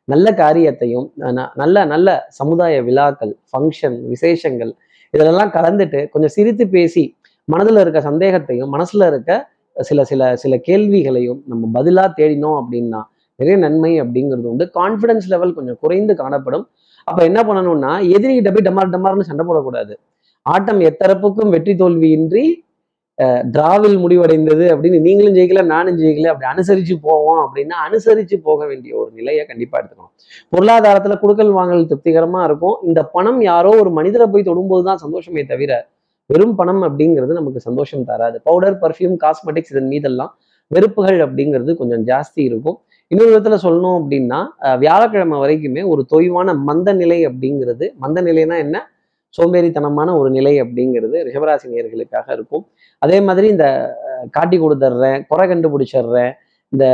[0.07, 4.71] நல்ல காரியத்தையும் ந- நல்ல நல்ல சமுதாய விழாக்கள் ஃபங்க்ஷன் விசேஷங்கள்
[5.13, 7.03] இதிலெல்லாம் கலந்துட்டு கொஞ்சம் சிரித்து பேசி
[7.47, 9.31] மனதில் இருக்க சந்தேகத்தையும் மனசில் இருக்க
[9.75, 13.01] சில சில சில கேள்விகளையும் நம்ம பதிலாக தேடினோம் அப்படின்னா
[13.39, 14.71] நிறைய நன்மை அப்படிங்கிறது உண்டு.
[14.73, 16.65] கான்ஃபிடன்ஸ் லெவல் கொஞ்சம் குறைந்து காணப்படும்.
[17.07, 19.93] அப்போ என்ன பண்ணணும்னா எதிரிகிட்ட போய் டமார் டமார்னு சண்டை போடக்கூடாது.
[20.45, 22.43] ஆட்டம் எத்தரப்புக்கும் வெற்றி தோல்வியின்றி
[23.53, 29.09] டிராவில் முடிவடைந்தது அப்படின்னு நீங்களும் ஜெயிக்கல நானும் ஜெயிக்கல அப்படி அனுசரிச்சு போவோம் அப்படின்னா அனுசரிச்சு போக வேண்டிய ஒரு
[29.19, 30.13] நிலையை கண்டிப்பா எடுத்துக்கணும்.
[30.53, 32.75] பொருளாதாரத்துல குடுக்கல் வாங்கல் திருப்திகரமா இருக்கும்.
[32.89, 35.71] இந்த பணம் யாரோ ஒரு மனிதரை போய் தொடும்போது தான் சந்தோஷமே தவிர
[36.29, 38.38] வெறும் பணம் அப்படிங்கிறது நமக்கு சந்தோஷம் தராது.
[38.47, 40.31] பவுடர் பர்ஃப்யூம் காஸ்மெட்டிக்ஸ் இதன் மீதெல்லாம்
[40.71, 42.77] வெறுப்புகள் அப்படிங்கிறது கொஞ்சம் ஜாஸ்தி இருக்கும்.
[43.11, 44.39] இன்னொரு விதத்துல சொல்லணும் அப்படின்னா
[44.83, 48.77] வியாழக்கிழமை வரைக்குமே ஒரு தொய்வான மந்த நிலை அப்படிங்கிறது மந்த நிலைனா என்ன?
[49.38, 52.63] சோம்பேறித்தனமான ஒரு நிலை அப்படிங்கிறது ரிஷபராசி நேர்களுக்காக இருக்கும்.
[53.01, 53.65] அதே மாதிரி இந்த
[54.36, 56.31] காட்டி கொடுத்துட்றேன் குறை கண்டுபிடிச்சிடுறேன்
[56.74, 56.86] இந்த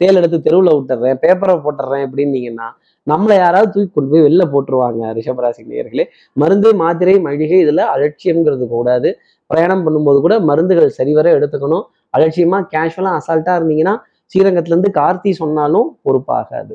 [0.00, 2.68] தேல் எடுத்து தெருவில் விட்டுறேன் பேப்பரை போட்டுடுறேன் அப்படின்னீங்கன்னா
[3.06, 6.04] நம்மளை யாராவது தூக்கி கொண்டு போய் வெளில போட்டுருவாங்க ரிஷபராசி நேயர்களே
[6.40, 9.08] மருந்து மாத்திரை மளிகை இதில் அலட்சியம்ங்கிறது கூடாது.
[9.50, 11.84] பிரயாணம் பண்ணும்போது கூட மருந்துகள் சரிவர எடுத்துக்கணும்.
[12.16, 13.94] அலட்சியமாக கேஷுவலாக அசால்ட்டாக இருந்தீங்கன்னா
[14.32, 16.74] ஸ்ரீரங்கத்துலேருந்து கார்த்தி சொன்னாலும் பொறுப்பாகாது.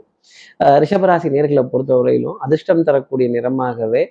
[0.84, 4.04] ரிஷபராசி நேர்களை பொறுத்தவரையிலும் அதிர்ஷ்டம் தரக்கூடிய நிறமாகவே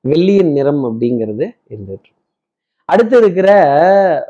[0.00, 2.10] வெள்ளியின் நிறம் அப்படிங்கிறது இருந்துட்டு
[2.84, 3.48] அடுத்து இருக்கிற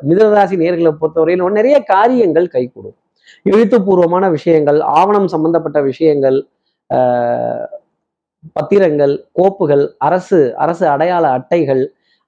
[0.09, 2.97] மிதனராசி நேர்களை பொறுத்தவரையில் நிறைய காரியங்கள் கைகூடும்
[3.42, 6.47] எழுத்துப்பூர்வமான விஷயங்கள் ஆவணம் சம்பந்தப்பட்ட விஷயங்கள்
[6.90, 7.64] ஆஹ்
[8.52, 11.83] பத்திரங்கள் கோப்புகள் அரசு அரசு அடையாள அட்டைகள்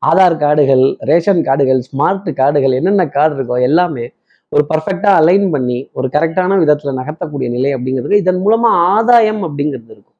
[0.07, 4.13] ஆதார் கார்டுகள் ரேஷன் கார்டுகள் ஸ்மார்ட் கார்டுகள் என்னென்ன கார்டு இருக்கோ எல்லாமே
[4.49, 10.15] ஒரு பர்ஃபெக்டாக அலைன் பண்ணி ஒரு கரெக்டான விதத்துல நகர்த்தக்கூடிய நிலை அப்படிங்கிறது இதன் மூலமா ஆதாயம் அப்படிங்கிறது இருக்கும்.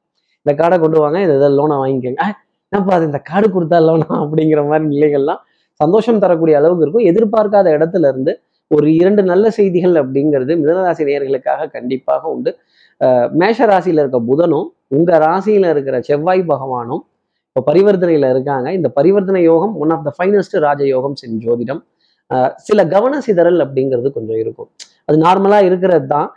[0.45, 2.23] இந்த கார்டை கொண்டு வாங்க இதை இதை லோனை வாங்கிக்கோங்க.
[2.75, 5.41] "ஆ, என்னப்பா அது இந்த காடு கொடுத்தா லோனா அப்படிங்கிற மாதிரி நிலைகள்லாம்
[5.79, 7.05] சந்தோஷம் தரக்கூடிய அளவுக்கு இருக்கும்.
[7.11, 8.31] எதிர்பார்க்காத இடத்துல இருந்து
[8.71, 12.51] ஒரு இரண்டு நல்ல செய்திகள் அப்படிங்கிறது மிதனராசி நேயர்களுக்காக கண்டிப்பாக உண்டு.
[13.41, 17.03] மேஷ ராசியில இருக்க புதனும் உங்க ராசியில இருக்கிற செவ்வாய் பகவானும்
[17.49, 18.67] இப்போ பரிவர்த்தனையில இருக்காங்க.
[18.77, 21.81] இந்த பரிவர்த்தனை யோகம் ஒன் ஆஃப் த ஃபைனஸ்ட் ராஜ யோகம் சென் ஜோதிடம்.
[22.67, 24.69] சில கவன சிதறல் அப்படிங்கிறது கொஞ்சம் இருக்கும்.
[25.07, 26.27] அது நார்மலா இருக்கிறது தான்.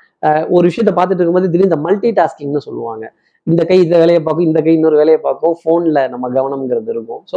[0.55, 3.05] ஒரு விஷயத்த பார்த்துட்டு இருக்கும்போது திடீர் இந்த மல்டி டாஸ்கிங்னு சொல்லுவாங்க.
[3.51, 7.23] இந்த கை இந்த வேலையை பார்க்கும் இந்த கை இன்னொரு வேலையை பார்க்கும் ஃபோனில் நம்ம கவனம்ங்கிறது இருக்கும்.
[7.31, 7.37] ஸோ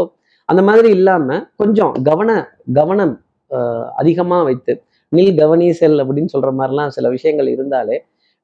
[0.50, 2.32] அந்த மாதிரி இல்லாம கொஞ்சம் கவன
[2.80, 3.14] கவனம்
[4.02, 4.74] அதிகமாக வைத்து
[5.12, 7.96] நில் கவனி செல் அப்படின்னு சொல்ற மாதிரிலாம் சில விஷயங்கள் இருந்தாலே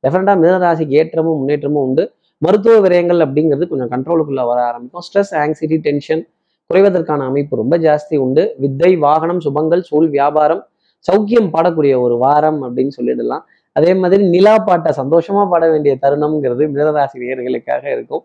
[0.03, 2.03] டெஃபினட்டாக மிதனராசிக்கு ஏற்றமும் முன்னேற்றமும் உண்டு.
[2.41, 5.03] மருத்துவ விரயங்கள் அப்படிங்கிறது கொஞ்சம் கண்ட்ரோலுக்குள்ள வர ஆரம்பிக்கும்.
[5.07, 6.24] ஸ்ட்ரெஸ் ஆங்ஸைட்டி டென்ஷன்
[6.69, 8.43] குறைவதற்கான அமைப்பு ரொம்ப ஜாஸ்தி உண்டு.
[8.63, 10.63] வித்தை வாகனம் சுபங்கள் சூழ் வியாபாரம்
[11.05, 13.43] சௌக்கியம் பாடக்கூடிய ஒரு வாரம் அப்படின்னு சொல்லிடலாம்.
[13.77, 18.24] அதே மாதிரி நிலா பாட்டை சந்தோஷமா பாட வேண்டிய தருணம்ங்கிறது மிதனராசி நேர்களுக்காக இருக்கும்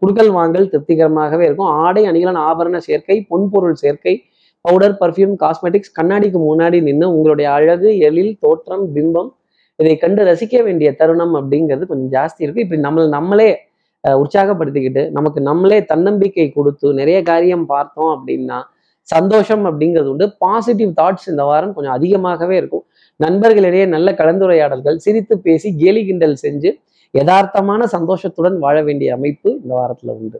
[0.00, 1.70] குடுக்கல் வாங்கல் திருப்திகரமாகவே இருக்கும்.
[1.84, 4.14] ஆடை அணிகலன் ஆபரண சேர்க்கை பொன்பொருள் சேர்க்கை
[4.64, 9.30] பவுடர் பர்ஃப்யூம் காஸ்மெட்டிக்ஸ் கண்ணாடிக்கு முன்னாடி நின்று உங்களுடைய அழகு எழில் தோற்றம் பிம்பம்
[9.78, 12.64] இதை கண்டு ரசிக்க வேண்டிய தருணம் அப்படிங்கிறது கொஞ்சம் ஜாஸ்தி இருக்கு.
[12.64, 13.50] இப்படி நம்மளை நம்மளே
[14.04, 18.58] உற்சாகப்படுத்திக்கிட்டு நமக்கு நம்மளே தன்னம்பிக்கை கொடுத்து நிறைய காரியம் பார்த்தோம் அப்படின்னா
[19.08, 20.26] சந்தோஷம் அப்படிங்கிறது உண்டு.
[20.44, 22.85] பாசிட்டிவ் தாட்ஸ் இந்த வாரம் கொஞ்சம் அதிகமாகவே இருக்கும்.
[23.20, 26.70] நண்பர்களிடையே நல்ல கலந்துரையாடல்கள் சிரித்து பேசி கேலி கிண்டல் செஞ்சு
[27.14, 30.38] யதார்த்தமான சந்தோஷத்துடன் வாழ வேண்டிய அமைப்பு இந்த வாரத்துல உண்டு.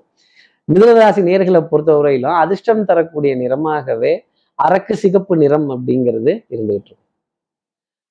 [0.68, 4.12] மிதனராசி நேர்களை பொறுத்தவரையிலும் அதிர்ஷ்டம் தரக்கூடிய நிறமாகவே
[4.58, 7.02] அரக்கு சிகப்பு நிறம் அப்படிங்கிறது இருந்துகிட்டு இருக்கும்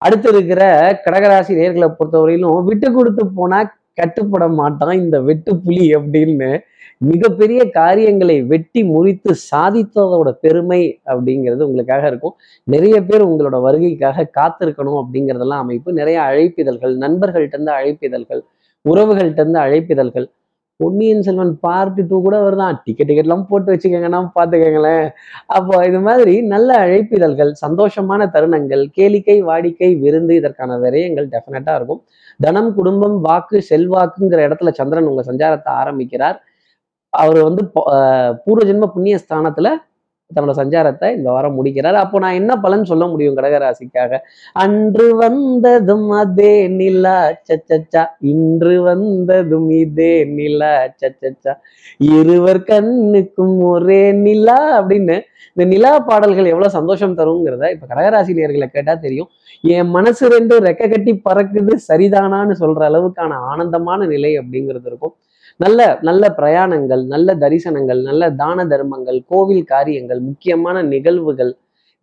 [0.01, 0.61] அடுத்து இருக்கிற
[1.05, 3.59] கடகராசி நேர்களை பொறுத்தவரையிலும் விட்டு கொடுத்து போனா
[3.93, 6.49] கட்டுப்பட மாட்டான் இந்த வெட்டு புலி அப்படின்னு
[7.01, 12.35] மிகப்பெரிய காரியங்களை வெட்டி முறித்து சாதித்ததோட பெருமை அப்படிங்கிறது உங்களுக்காக இருக்கும்.
[12.63, 15.93] நிறைய பேர் உங்களோட வருகைக்காக காத்திருக்கணும் அப்படிங்கிறதெல்லாம் அமைப்பு.
[15.93, 18.41] நிறைய அழைப்பிதழ்கள் நண்பர்கள்ட்டேருந்து அழைப்பிதழ்கள்
[18.85, 20.27] உறவுகள்ட்டேருந்து அழைப்பிதழ்கள்.
[20.77, 22.75] பொன்னியின் செல்வன் பார்ட் டூ கூட வருதான்.
[22.83, 25.09] டிக்கெட் டிக்கெட்லாம் போட்டு வச்சுக்கோங்கன்னா பார்த்துக்கங்களேன்.
[25.45, 32.03] அப்போ இது மாதிரி நல்ல அழைப்பிதழ்கள் சந்தோஷமான தருணங்கள் கேளிக்கை வாடிக்கை விருந்து இதற்கான விரயங்கள் டெஃபினட்டாக இருக்கும்.
[32.41, 36.43] தனம் குடும்பம் வாக்கு செல்வாக்குங்கிற இடத்துல சந்திரன் உங்க சஞ்சாரத்தை ஆரம்பிக்கிறார்.
[37.23, 37.63] அவர் வந்து
[38.45, 39.69] பூர்வ ஜென்ம புண்ணிய ஸ்தானத்துல
[40.31, 41.97] தன்னோட சஞ்சாரத்தை இந்த வாரம் முடிக்கிறார்.
[42.03, 44.17] அப்போ நான் என்ன பலன் சொல்ல முடியும் கடகராசிக்காக?
[44.63, 47.17] அன்று வந்ததும் அதே நிலா
[47.49, 48.03] சச்சச்சா.
[48.31, 51.53] இன்று வந்ததும் இதே நிலா சச்சச்சா.
[52.19, 55.17] இருவர் கண்ணுக்கும் ஒரே நிலா அப்படின்னு
[55.53, 59.29] இந்த நிலா பாடல்கள் எவ்வளவு சந்தோஷம் தருங்கிறத இப்ப கடகராசி நேர்களை கேட்டா தெரியும்.
[59.75, 65.15] என் மனசு ரெண்டு ரெக்க கட்டி பறக்குது சரிதானான்னு சொல்ற அளவுக்கான ஆனந்தமான நிலை அப்படிங்கிறது இருக்கும்.
[65.59, 71.51] நல்ல நல்ல பிரயாணங்கள் நல்ல தரிசனங்கள் நல்ல தான தர்மங்கள் கோவில் காரியங்கள் முக்கியமான நிகழ்வுகள்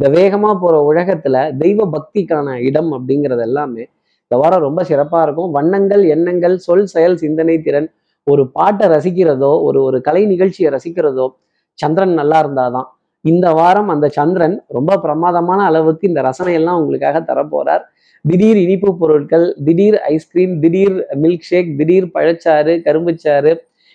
[0.00, 3.82] இந்த வேகமா போற உலகத்துல தெய்வ பக்திக்கான இடம் அப்படிங்கிறது எல்லாமே
[4.24, 5.50] இந்த வாரம் ரொம்ப சிறப்பா இருக்கும்.
[5.56, 7.88] வண்ணங்கள் எண்ணங்கள் சொல் செயல் சிந்தனை திறன்
[8.26, 11.26] ஒரு பாட்டை ரசிக்கிறதோ ஒரு ஒரு கலை நிகழ்ச்சியை ரசிக்கிறதோ
[11.78, 12.88] சந்திரன் நல்லா இருந்தாதான்.
[13.24, 17.84] இந்த வாரம் அந்த சந்திரன் ரொம்ப பிரமாதமான அளவுக்கு இந்த ரசனையெல்லாம் உங்களுக்காக தரப்போறார்.
[18.30, 23.52] திடீர் இனிப்பு பொருட்கள் திடீர் ஐஸ்கிரீம் திடீர் மில்க் ஷேக் திடீர் பழச்சாறு கரும்புச்சாறு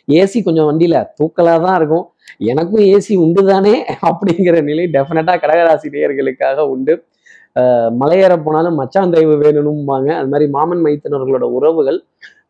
[0.07, 2.05] ஏசி கொஞ்சம் வண்டியில தூக்கலா தான் இருக்கும்.
[2.51, 3.73] எனக்கும் ஏசி உண்டு தானே
[4.09, 6.93] அப்படிங்கிற நிலை டெஃபினட்டா கடகராசி நேயர்களுக்காக உண்டு.
[8.01, 10.09] மலையேற போனாலும் மச்சான் தயவு வேணும்பாங்க.
[10.19, 11.99] அது மாதிரி மாமன் மைத்தனர்களோட உறவுகள்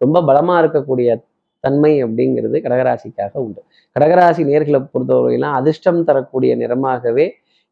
[0.04, 1.10] ரொம்ப பலமா இருக்கக்கூடிய
[1.63, 3.62] தன்மை அப்படிங்கிறது கடகராசிக்காக உண்டு.
[3.96, 7.28] கடகராசி நேர்களை பொறுத்தவரையெல்லாம் அதிர்ஷ்டம் தரக்கூடிய நிறமாகவே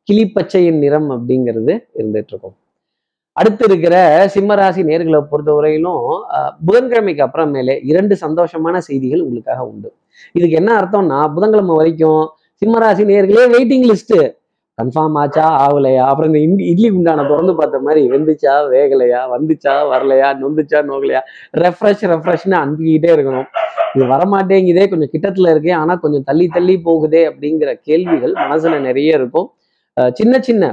[0.10, 2.56] கிளிப்பச்சையின் நிறம் அப்படிங்கிறது இருந்துட்டு இருக்கும்.
[3.38, 3.96] அடுத்து இருக்கிற
[4.34, 6.04] சிம்மராசி நேர்களை பொறுத்தவரையிலும்
[6.36, 9.90] அஹ், புதன்கிழமைக்கு அப்புறமேலே இரண்டு சந்தோஷமான செய்திகள் உங்களுக்காக உண்டு.
[10.36, 12.22] இதுக்கு என்ன அர்த்தம்னா புதன்கிழமை வரைக்கும்
[12.62, 14.20] சிம்மராசி நேர்களே வெயிட்டிங் லிஸ்ட்டு
[14.78, 16.04] கன்ஃபார்ம் ஆச்சா ஆகலையா?
[16.06, 19.22] அப்புறம் இந்த இட்லி இட்லி குண்டான திறந்து பார்த்த மாதிரி வெந்துச்சா வேகலையா?
[19.34, 20.30] வந்துச்சா வரலையா?
[20.42, 21.22] நொந்துச்சா நோகலையா?
[21.58, 23.48] ரெஃப்ரெஷ் ரெஃப்ரெஷ்னு அனுப்பிக்கிட்டே இருக்கணும்.
[23.96, 29.48] இது வரமாட்டேங்குதே கொஞ்சம் கிட்டத்தில் இருக்கே ஆனால் கொஞ்சம் தள்ளி தள்ளி போகுதே அப்படிங்கிற கேள்விகள் மனசில் நிறைய இருக்கும்.
[30.16, 30.64] சின்ன சின்ன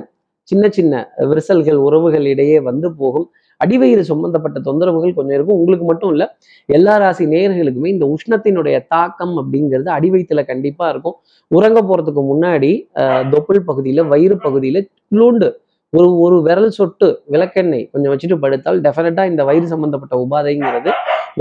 [0.50, 3.26] சின்ன சின்ன விரிசல்கள் உறவுகள் இடையே வந்து போகும்.
[3.61, 5.59] அடிவயிறு சம்பந்தப்பட்ட தொந்தரவுகள் கொஞ்சம் இருக்கும்.
[5.61, 6.26] உங்களுக்கு மட்டும் இல்லை
[6.68, 11.16] எல்லா ராசி நேயர்களுக்குமே இந்த உஷ்ணத்தினுடைய தாக்கம் அப்படிங்கிறது அடிவயிற்றுல கண்டிப்பாக இருக்கும்.
[11.50, 12.72] உறங்க போகிறதுக்கு முன்னாடி
[13.35, 14.81] தொப்புள் பகுதியில் வயிறு பகுதியில்
[15.12, 15.48] குளூண்டு
[15.92, 20.90] ஒரு ஒரு விரல் சொட்டு விளக்கெண்ணெய் கொஞ்சம் வச்சுட்டு படுத்தால் டெஃபினட்டாக இந்த வயிறு சம்பந்தப்பட்ட உபாதைங்கிறது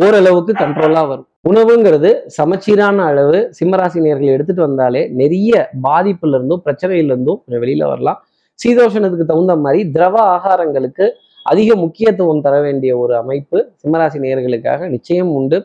[0.04, 1.28] ஓரளவுக்கு கண்ட்ரோலாக வரும்.
[1.50, 8.20] உணவுங்கிறது சமச்சீரான அளவு சிம்மராசினியர்கள் எடுத்துட்டு வந்தாலே நிறைய பாதிப்புல இருந்தும் பிரச்சனையில இருந்தும் கொஞ்சம் வெளியில வரலாம்.
[8.62, 11.06] சீதோஷணத்துக்கு தகுந்த மாதிரி திரவ ஆகாரங்களுக்கு
[11.46, 15.58] அதிக முக்கியத்துவம் தர வேண்டிய ஒரு அமைப்பு சிம்மராசி நேயர்களுக்காக நிச்சயம் உண்டு.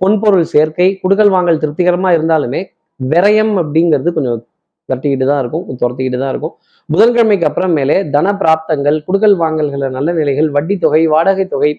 [0.00, 2.60] பொன்பொருள் சேர்க்கை குடுக்கல் வாங்கல் திருப்திகரமா இருந்தாலுமே
[3.00, 4.40] விரயம் அப்படிங்கிறது கொஞ்சம்
[4.88, 6.54] தட்டிக்கிட்டு தான் இருக்கும் கொஞ்சம் துரத்திக்கிட்டு தான் இருக்கும்.
[6.88, 11.70] புதன்கிழமைக்கு அப்புறமேலே தன பிராப்தங்கள் குடுக்கல் வாங்கல்கள நல்ல நிலைகள் வட்டி தொகை வாடகை தொகை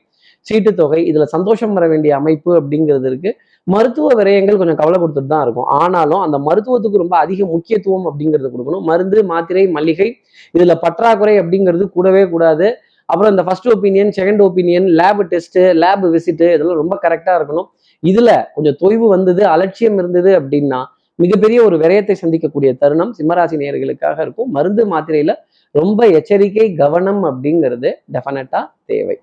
[0.47, 3.31] சீட்டு தொகை இதுல சந்தோஷம் வர வேண்டிய அமைப்பு அப்படிங்கிறது இருக்கு.
[3.63, 5.65] மருத்துவ விரயங்கள் கொஞ்சம் கவலை கொடுத்துட்டு தான் இருக்கும்.
[5.65, 8.81] ஆனாலும் அந்த மருத்துவத்துக்கு ரொம்ப அதிக முக்கியத்துவம் அப்படிங்கிறது கொடுக்கணும்.
[8.81, 10.15] மருந்து மாத்திரை மல்லிகை
[10.57, 12.67] இதுல பற்றாக்குறை அப்படிங்கிறது கூடவே கூடாது.
[13.05, 17.67] அப்புறம் இந்த first opinion second opinion lab test lab visit இதெல்லாம் ரொம்ப கரெக்டா இருக்கணும்.
[18.03, 20.81] இதுல கொஞ்சம் தொய்வு வந்தது அலட்சியம் இருந்தது அப்படின்னா
[21.15, 24.51] மிகப்பெரிய ஒரு விரயத்தை சந்திக்கக்கூடிய தருணம் சிம்மராசி நேர்களுக்காக இருக்கும்.
[24.51, 25.33] மருந்து மாத்திரையில
[25.71, 29.17] ரொம்ப எச்சரிக்கை கவனம் அப்படிங்கிறது டெஃபினட்டா தேவை.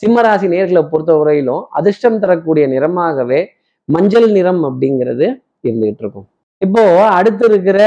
[0.00, 3.40] சிம்மராசி நேர்களை பொறுத்த வரையிலும் அதிர்ஷ்டம் தரக்கூடிய நிறமாகவே
[3.94, 5.26] மஞ்சள் நிறம் அப்படிங்கிறது
[5.66, 6.26] இருந்துகிட்டு இருக்கும்.
[6.64, 6.82] இப்போ
[7.18, 7.78] அடுத்து இருக்கிற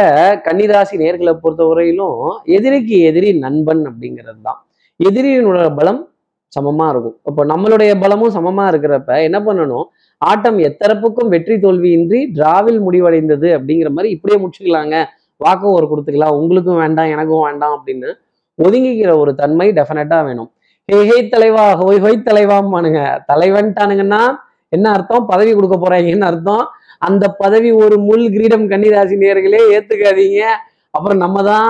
[0.45, 2.19] கன்னிராசி நேர்களை பொறுத்த வரையிலும்
[2.58, 4.60] எதிரிக்கு எதிரி நண்பன் அப்படிங்கிறது தான்.
[4.99, 6.02] எதிரியினோட பலம்
[6.56, 7.15] சமமா இருக்கும்.
[7.30, 9.86] இப்போ நம்மளுடைய பலமும் சமமா இருக்கிறப்ப என்ன பண்ணணும்?
[10.21, 14.97] ஆட்டம் எத்தரப்புக்கும் வெற்றி தோல்வியின்றி டிராவில் முடிவடைந்தது அப்படிங்கிற மாதிரி இப்படியே முடிச்சுக்கலாங்க.
[15.43, 16.36] வாக்கு ஒரு கொடுத்துக்கலாம்.
[16.41, 18.12] உங்களுக்கும் வேண்டாம் எனக்கும் வேண்டாம் அப்படின்னு
[18.60, 20.52] ஒதுங்கிக்கிற ஒரு தன்மை டெஃபினட்டா வேணும்.
[20.89, 24.19] ஹே தலைவா ஹோய் ஹோய் தலைவாமானுங்க தலைவன்ட்டானுங்கன்னா
[24.75, 25.27] என்ன அர்த்தம்?
[25.29, 26.63] பதவி கொடுக்க போறாங்கன்னு அர்த்தம்.
[27.07, 30.41] அந்த பதவி ஒரு முள் கிரீடம் கன்னிராசி நேர்களே ஏத்துக்காதீங்க.
[30.97, 31.69] அப்புறம் நம்ம தான்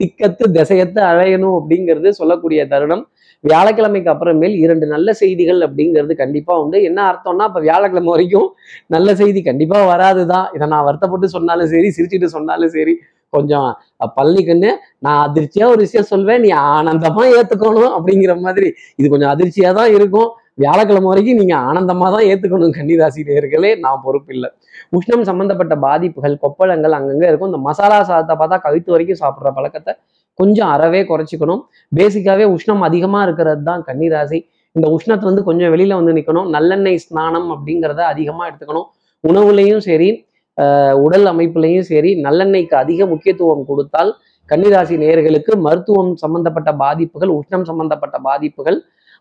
[0.00, 3.04] திக்கத்து திசையத்து அழையணும் அப்படிங்கிறது சொல்லக்கூடிய தருணம்.
[3.44, 6.80] வியாழக்கிழமைக்கு அப்புறமேல் இரண்டு நல்ல செய்திகள் அப்படிங்கிறது கண்டிப்பா உண்டு.
[6.88, 8.50] என்ன அர்த்தம்னா இப்ப வியாழக்கிழமை வரைக்கும்
[8.96, 10.48] நல்ல செய்தி கண்டிப்பா வராதுதான்.
[10.56, 12.96] இதை நான் வருத்தப்பட்டு சொன்னாலும் சரி சிரிச்சுட்டு சொன்னாலும் சரி
[13.36, 13.68] கொஞ்சம்
[14.18, 14.70] பள்ளிக்குன்னு
[15.06, 18.68] நான் அதிர்ச்சியா ஒரு விஷயம் சொல்வேன் நீ ஆனந்தமா ஏத்துக்கணும் அப்படிங்கிற மாதிரி.
[19.00, 20.30] இது கொஞ்சம் அதிர்ச்சியா தான் இருக்கும்.
[20.62, 24.48] வியாழக்கிழமை வரைக்கும் நீங்க ஆனந்தமா தான் ஏத்துக்கணும் கன்னிராசி நேர்களே நான் பொறுப்பில்லை.
[24.96, 27.50] உஷ்ணம் சம்பந்தப்பட்ட பாதிப்புகள் கொப்பளங்கள் அங்கங்க இருக்கும்.
[27.52, 29.92] இந்த மசாலா சாதத்தை பார்த்தா கழுத்து வரைக்கும் சாப்பிட்ற பழக்கத்தை
[30.38, 31.62] கொஞ்சம் அறவே குறைச்சிக்கணும்.
[31.98, 34.38] பேசிக்காவே உஷ்ணம் அதிகமா இருக்கிறது தான் கன்னிராசி.
[34.76, 36.48] இந்த உஷ்ணத்துல இருந்து கொஞ்சம் வெளியில வந்து நிக்கணும்.
[36.56, 38.88] நல்லெண்ணெய் ஸ்நானம் அப்படிங்கிறத அதிகமா எடுத்துக்கணும்.
[39.24, 40.10] உணவுலையும் சரி
[41.04, 44.10] உடல் அமைப்புலையும் சரி நல்லெண்ணெய்க்கு அதிக முக்கியத்துவம் கொடுத்தால்
[44.48, 48.78] கன்னிராசி நேயர்களுக்கு மருத்துவம் சம்பந்தப்பட்ட பாதிப்புகள் உஷ்ணம் சம்பந்தப்பட்ட பாதிப்புகள்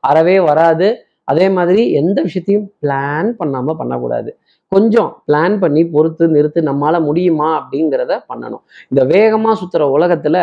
[0.09, 0.87] அறவே வராது.
[1.31, 4.29] அதே மாதிரி எந்த விஷயத்தையும் பிளான் பண்ணாமல் பண்ணக்கூடாது.
[4.71, 8.63] கொஞ்சம் பிளான் பண்ணி பொறுத்து நிறுத்து நம்மளால் முடியுமா அப்படிங்கிறத பண்ணணும்.
[8.91, 10.41] இந்த வேகமாக சுற்றுற உலகத்தில்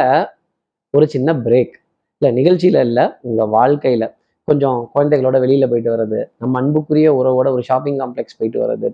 [0.94, 1.74] ஒரு சின்ன பிரேக்
[2.22, 4.06] இல்லை நிகழ்ச்சியில் இல்லை உங்கள் வாழ்க்கையில்.
[4.48, 8.88] கொஞ்சம் குழந்தைகளோட வெளியில் போயிட்டு வர்றது நம்ம அன்புக்குரிய உறவோட ஒரு ஷாப்பிங் காம்ப்ளெக்ஸ் போயிட்டு வர்றது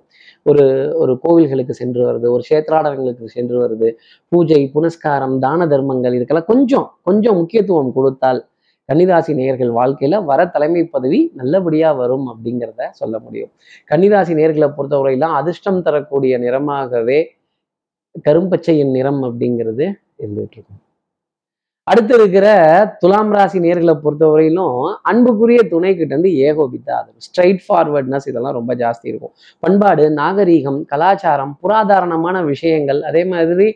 [0.47, 3.89] ஒரு ஒரு கோவில்களுக்கு சென்று வருது ஒரு கஷேத்ராடனங்களுக்கு சென்று வருது
[4.33, 8.41] பூஜை புனஸ்காரம் தான தர்மங்கள் இதுக்கெல்லாம் கொஞ்சம் கொஞ்சம் முக்கியத்துவம் கொடுத்தால்
[8.89, 13.51] கன்னிராசி நேயர்கள் வாழ்க்கையில வர தலைமை பதவி நல்லபடியா வரும் அப்படிங்கிறத சொல்ல முடியும்.
[13.91, 17.21] கன்னிராசி நேர்களை பொறுத்தவரையிலாம் அதிர்ஷ்டம் தரக்கூடிய நிறமாகவே
[18.25, 19.85] கரும்பச்சையின் நிறம் அப்படிங்கிறது
[20.23, 20.81] இருந்துட்டு இருக்கும்.
[21.91, 22.47] அடுத்து இருக்கிற
[22.99, 24.77] துலாம் ராசி நேர்களை பொறுத்தவரையிலும்
[25.11, 26.89] அன்புக்குரிய துணை கிட்ட இருந்து ஏகோபித்த.
[26.99, 29.33] ஆதரவு ஸ்ட்ரைட் ஃபார்வர்ட்னஸ் இதெல்லாம் ரொம்ப ஜாஸ்தி இருக்கும்.
[29.61, 33.67] பண்பாடு நாகரீகம் கலாச்சாரம் புராதாரணமான விஷயங்கள் அதே மாதிரி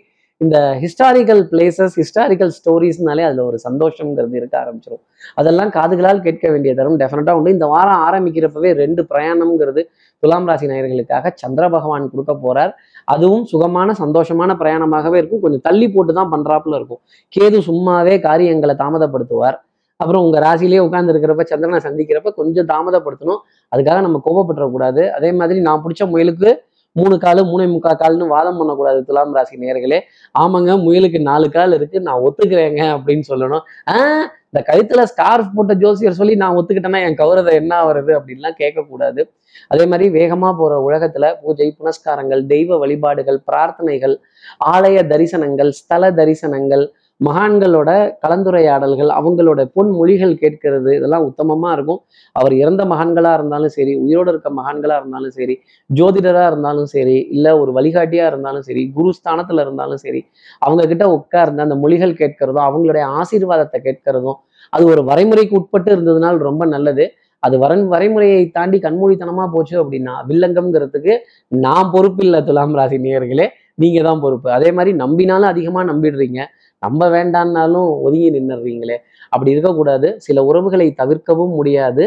[0.40, 5.02] இந்த ஹிஸ்டாரிக்கல் பிளேசஸ் ஹிஸ்டாரிக்கல் ஸ்டோரிஸ்னாலே அதில் ஒரு சந்தோஷங்கிறது இருக்க ஆரம்பிச்சிடும்
[5.34, 6.98] அதெல்லாம் காதுகளால் கேட்க வேண்டிய தரம்.
[7.02, 7.54] டெஃபினட்டாக உண்டு.
[7.56, 9.82] இந்த வாரம் ஆரம்பிக்கிறப்பவே ரெண்டு பிரயாணம்ங்கிறது
[10.22, 12.72] துலாம் ராசி நேயர்களுக்காக சந்திர பகவான் கொடுக்க போறார்.
[13.14, 15.40] அதுவும் சுகமான சந்தோஷமான பிரயாணமாகவே இருக்கும்.
[15.40, 17.00] கொஞ்சம் தள்ளி போட்டு தான் பண்றாப்புல இருக்கும்.
[17.36, 19.58] கேது சும்மாவே காரியங்களை தாமதப்படுத்துவார்.
[20.00, 23.40] அப்புறம் உங்க ராசிலேயே உட்கார்ந்து இருக்கிறப்ப சந்திரனை சந்திக்கிறப்ப கொஞ்சம் தாமதப்படுத்தணும்.
[23.76, 25.08] அதுக்காக நம்ம கோபப்பட்டுறக்கூடாது.
[25.10, 26.50] அதே மாதிரி நான் பிடிச்ச முயலுக்கு
[26.96, 30.00] மூணு காலு மூணே முக்கா கால்னு வாதம் பண்ணக்கூடாது துலாம் ராசி நேர்களே
[30.38, 33.60] ஆமாங்க முயலுக்கு நாலு கால் இருக்கு நான் ஒத்துக்கிறேங்க அப்படின்னு சொல்லணும்.
[33.90, 39.30] ஆஹ் இந்த கழுத்துல ஸ்கார்ஃப் போட்ட ஜோசியர் சொல்லி நான் ஒத்துக்கிட்டேன்னா என் கௌரதை என்ன ஆகுறது அப்படின்லாம் கேட்கக்கூடாது.
[39.68, 44.16] அதே மாதிரி வேகமா போற உலகத்துல பூஜை புனஸ்காரங்கள் தெய்வ வழிபாடுகள் பிரார்த்தனைகள்
[44.72, 46.88] ஆலய தரிசனங்கள் ஸ்தல தரிசனங்கள்
[47.20, 47.90] மகான்களோட
[48.24, 52.00] கலந்துரையாடல்கள் அவங்களோட பொன்மொழிகள் கேட்கிறது இதெல்லாம் உத்தமமா இருக்கும்.
[52.36, 55.54] அவர் இறந்த மகான்களா இருந்தாலும் சரி உயிரோடு இருக்க மகான்களா இருந்தாலும் சரி
[55.90, 60.20] ஜோதிடரா இருந்தாலும் சரி இல்ல ஒரு வழிகாட்டியா இருந்தாலும் சரி குருஸ்தானத்துல இருந்தாலும் சரி
[60.60, 64.38] அவங்க கிட்ட உட்கார்ந்து அந்த மொழிகள் கேட்கிறதும் அவங்களுடைய ஆசீர்வாதத்தை கேட்கிறதும்
[64.72, 67.04] அது ஒரு வரைமுறைக்கு உட்பட்டு இருந்ததுனால் ரொம்ப நல்லது.
[67.42, 71.12] அது வரன் வரைமுறையை தாண்டி கண்மூடித்தனமா போச்சு அப்படின்னா வில்லங்கம்ங்கிறதுக்கு
[71.52, 73.46] நான் பொறுப்பு இல்லை துலாம் ராசி நேயர்களே.
[73.74, 74.48] நீங்க தான் பொறுப்பு.
[74.56, 76.38] அதே மாதிரி நம்பினாலும் அதிகமா நம்பிடுறீங்க.
[76.86, 78.96] நம்ப வேண்டான்னாலும் ஒதுங்கி நின்னுறீங்களே
[79.32, 80.08] அப்படி இருக்கக்கூடாது.
[80.26, 82.04] சில உறவுகளை தவிர்க்கவும் முடியாது.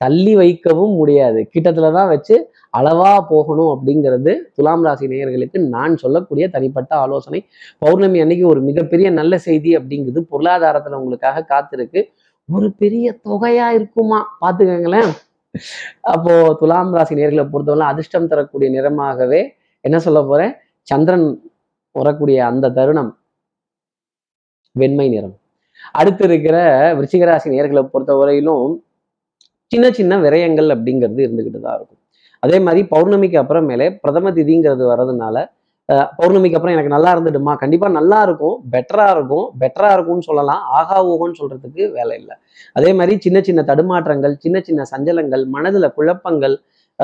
[0.00, 1.40] தள்ளி வைக்கவும் முடியாது.
[1.54, 2.36] கிட்டத்துல தான் வச்சு
[2.78, 7.40] அளவா போகணும் அப்படிங்கிறது துலாம் ராசி நேயர்களுக்கு நான் சொல்லக்கூடிய தனிப்பட்ட ஆலோசனை.
[7.82, 12.02] பௌர்ணமி அன்னைக்கு ஒரு மிகப்பெரிய நல்ல செய்தி அப்படிங்கிறது பொருளாதாரத்துல உங்களுக்காக காத்திருக்கு.
[12.48, 14.20] ஒரு பெரிய தொகையா இருக்குமா?
[14.42, 15.10] பாத்துக்கங்களேன்
[16.14, 19.40] அப்போ துலாம் ராசி நேர்களை பொறுத்தவரை அதிர்ஷ்டம் தரக்கூடிய நிறமாகவே
[19.84, 20.52] என்ன சொல்ல போறேன்?
[20.86, 21.28] சந்திரன்
[21.94, 23.12] வரக்கூடிய அந்த தருணம்
[24.76, 25.36] வெண்மை நிறம்.
[25.94, 26.56] அடுத்து இருக்கிற
[26.98, 28.66] விருச்சிகராசி நேர்களை பொறுத்தவரையிலும்
[29.72, 32.00] சின்ன சின்ன விரயங்கள் அப்படிங்கிறது இருந்துக்கிட்டு தான் இருக்கும்.
[32.42, 35.36] அதே மாதிரி பௌர்ணமிக்கு அப்புறமேலே பிரதம திதிங்கிறது வர்றதுனால
[35.88, 37.52] அஹ், பௌர்ணமிக்கு அப்புறம் எனக்கு நல்லா இருந்துடுமா?
[37.56, 38.56] கண்டிப்பா நல்லா இருக்கும்.
[38.72, 39.46] பெட்டரா இருக்கும்.
[39.60, 40.60] பெட்டரா இருக்கும்னு சொல்லலாம்.
[40.70, 42.34] ஆகா ஓகோன்னு சொல்றதுக்கு வேலை இல்லை.
[42.76, 46.54] அதே மாதிரி சின்ன சின்ன தடுமாற்றங்கள் சின்ன சின்ன சஞ்சலங்கள் மனதுல குழப்பங்கள்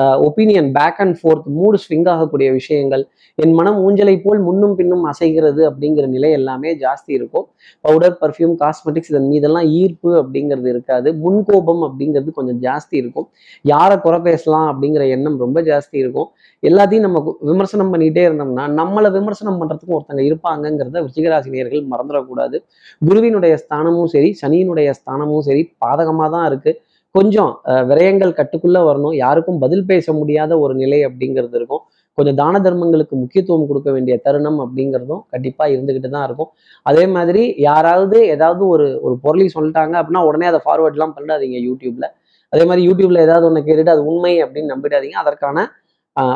[0.01, 5.69] opinion back and forth mood swing ஆகக்கூடிய விஷயங்கள் என் மனம் ஊஞ்சலை போல் முன்னும் பின்னும் அசைகிறது
[5.69, 7.47] அப்படிங்கிற நிலை எல்லாமே ஜாஸ்தி இருக்கும்.
[7.81, 11.11] பவுடர் பர்ஃப்யூம் காஸ்மெட்டிக்ஸ் இதன் மீதெல்லாம் ஈர்ப்பு அப்படிங்கிறது இருக்காது.
[11.11, 13.27] முன்கோபம் அப்படிங்கிறது கொஞ்சம் ஜாஸ்தி இருக்கும்.
[13.61, 16.27] யாரை குறை பேசலாம் அப்படிங்கிற எண்ணம் ரொம்ப ஜாஸ்தி இருக்கும்.
[16.67, 22.63] எல்லாத்தையும் நம்ம கு- விமர்சனம் பண்ணிகிட்டே இருந்தோம்னா நம்மளை விமர்சனம் பண்ணுறதுக்கும் ஒருத்தங்க இருப்பாங்கங்கிறத விருச்சிகராசி நேர்கள் மறந்துடக்கூடாது.
[23.07, 26.73] குருவினுடைய ஸ்தானமும் சரி சனியினுடைய ஸ்தானமும் சரி பாதகமாக தான் இருக்குது
[27.17, 27.51] கொஞ்சம்
[27.89, 29.15] விரயங்கள் கட்டுக்குள்ள வரணும்.
[29.23, 31.83] யாருக்கும் பதில் பேச முடியாத ஒரு நிலை அப்படிங்கிறது இருக்கும்.
[32.17, 36.49] கொஞ்சம் தான தர்மங்களுக்கு முக்கியத்துவம் கொடுக்க வேண்டிய தருணம் அப்படிங்கிறதும் கண்டிப்பாக இருந்துக்கிட்டு தான் இருக்கும்.
[36.85, 42.07] அதே மாதிரி யாராவது ஏதாவது ஒரு ஒரு பொருளை சொல்லிட்டாங்க அப்படின்னா உடனே அதை ஃபார்வர்ட்லாம் பண்ணிடாதீங்க யூடியூப்ல
[42.53, 45.17] அதே மாதிரி யூடியூப்ல ஏதாவது ஒன்று கேட்டுட்டு அது உண்மை அப்படின்னு நம்பிடாதீங்க.
[45.23, 45.57] அதற்கான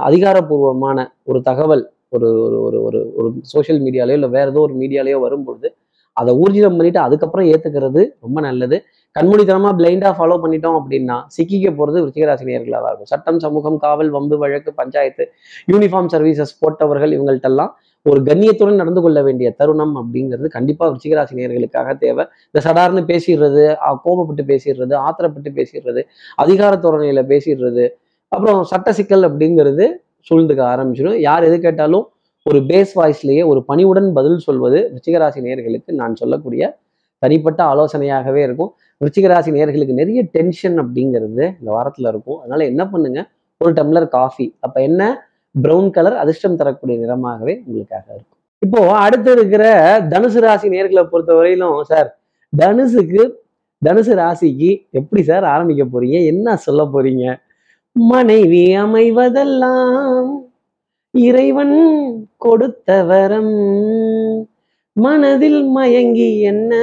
[0.08, 0.98] அதிகாரப்பூர்வமான
[1.30, 1.84] ஒரு தகவல்
[2.16, 5.68] ஒரு ஒரு ஒரு ஒரு ஒரு சோஷியல் மீடியாலேயோ இல்லை வேற ஏதோ ஒரு மீடியாலேயோ வரும்பொழுது
[6.18, 8.78] அதை ஊர்ஜிதம் பண்ணிட்டு அதுக்கப்புறம் ஏற்றுக்கிறது ரொம்ப நல்லது.
[9.16, 14.72] கண்மூடித்தனமா பிளைண்டா ஃபாலோ பண்ணிட்டோம் அப்படின்னா சிக்கிக்க போறது விருச்சிகராசினியர்களாக தான் இருக்கும் சட்டம் சமூகம் காவல் வம்பு வழக்கு
[14.74, 15.24] பஞ்சாயத்து
[15.72, 17.72] யூனிஃபார்ம் சர்வீசஸ் போட்டவர்கள் இவங்கள்ட்டெல்லாம்
[18.06, 22.24] ஒரு கண்ணியத்துடன் நடந்து கொள்ள வேண்டிய தருணம் அப்படிங்கிறது கண்டிப்பா விருச்சிகராசி நேர்களுக்காக தேவை.
[22.48, 23.64] இந்த சடார்னு பேசிடுறது
[24.06, 26.04] கோபப்பட்டு பேசிடுறது ஆத்திரப்பட்டு பேசிடுறது
[26.38, 27.86] அதிகார தோரணையில பேசிடுறது
[28.32, 29.86] அப்புறம் சட்ட சிக்கல் அப்படிங்கிறது
[30.28, 31.20] சூழ்ந்துக்க ஆரம்பிச்சிடும்.
[31.28, 32.06] யார் எது கேட்டாலும்
[32.46, 36.64] ஒரு பேஸ் வாய்ஸ்லேயே ஒரு பணிவுடன் பதில் சொல்வது விருச்சிகராசி நேர்களுக்கு நான் சொல்லக்கூடிய
[37.24, 38.72] தனிப்பட்ட ஆலோசனையாகவே இருக்கும்.
[39.02, 42.40] விருச்சிகராசி நேர்களுக்கு நிறைய டென்ஷன் அப்படிங்கிறது இந்த வாரத்தில் இருக்கும்.
[42.40, 43.20] அதனால என்ன பண்ணுங்க?
[43.62, 45.02] ஒரு டம்ளர் காஃபி அப்போ என்ன?
[45.56, 48.38] ப்ரௌன் கலர் அதிர்ஷ்டம் தரக்கூடிய நிறமாகவே உங்களுக்காக இருக்கும்.
[48.66, 49.64] இப்போ அடுத்து இருக்கிற
[50.14, 52.10] தனுசு ராசி நேர்களை பொறுத்த வரையிலும் சார்
[52.54, 53.22] தனுசுக்கு
[53.82, 56.18] தனுசு ராசிக்கு எப்படி சார் ஆரம்பிக்க போறீங்க?
[56.32, 57.26] என்ன சொல்ல போறீங்க?
[57.96, 60.30] மனைவி அமைவதெல்லாம்
[61.14, 61.78] இறைவன்
[62.46, 63.56] கொடுத்த வரம்
[65.04, 66.74] மனதில் மயங்கி என்ன?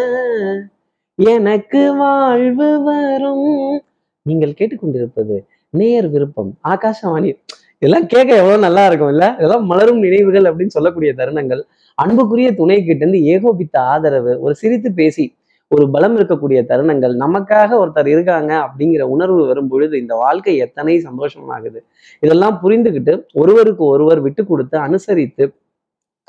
[1.17, 3.83] எனக்கு வாழ்வு வரும்.
[4.23, 5.37] நீங்கள் கேட்டுக்கொண்டிருப்பது
[5.71, 6.51] நேயர் விருப்பம்.
[6.69, 7.31] ஆகாசவாணி.
[7.79, 9.35] இதெல்லாம் கேட்க எவ்வளவு நல்லா இருக்கும் இல்ல?
[9.37, 11.63] இதெல்லாம் மலரும் நினைவுகள் அப்படின்னு சொல்லக்கூடிய தருணங்கள்.
[11.95, 15.35] அன்புக்குரிய துணை கிட்ட இருந்து ஏகோபித்த ஆதரவு ஒரு சிரித்து பேசி
[15.69, 17.15] ஒரு பலம் இருக்கக்கூடிய தருணங்கள்.
[17.25, 21.81] நமக்காக ஒருத்தர் இருக்காங்க அப்படிங்கிற உணர்வு வரும் பொழுது இந்த வாழ்க்கை எத்தனை சந்தோஷமாகுது.
[22.21, 25.53] இதெல்லாம் புரிந்துகிட்டு ஒருவருக்கு ஒருவர் விட்டு கொடுத்து அனுசரித்து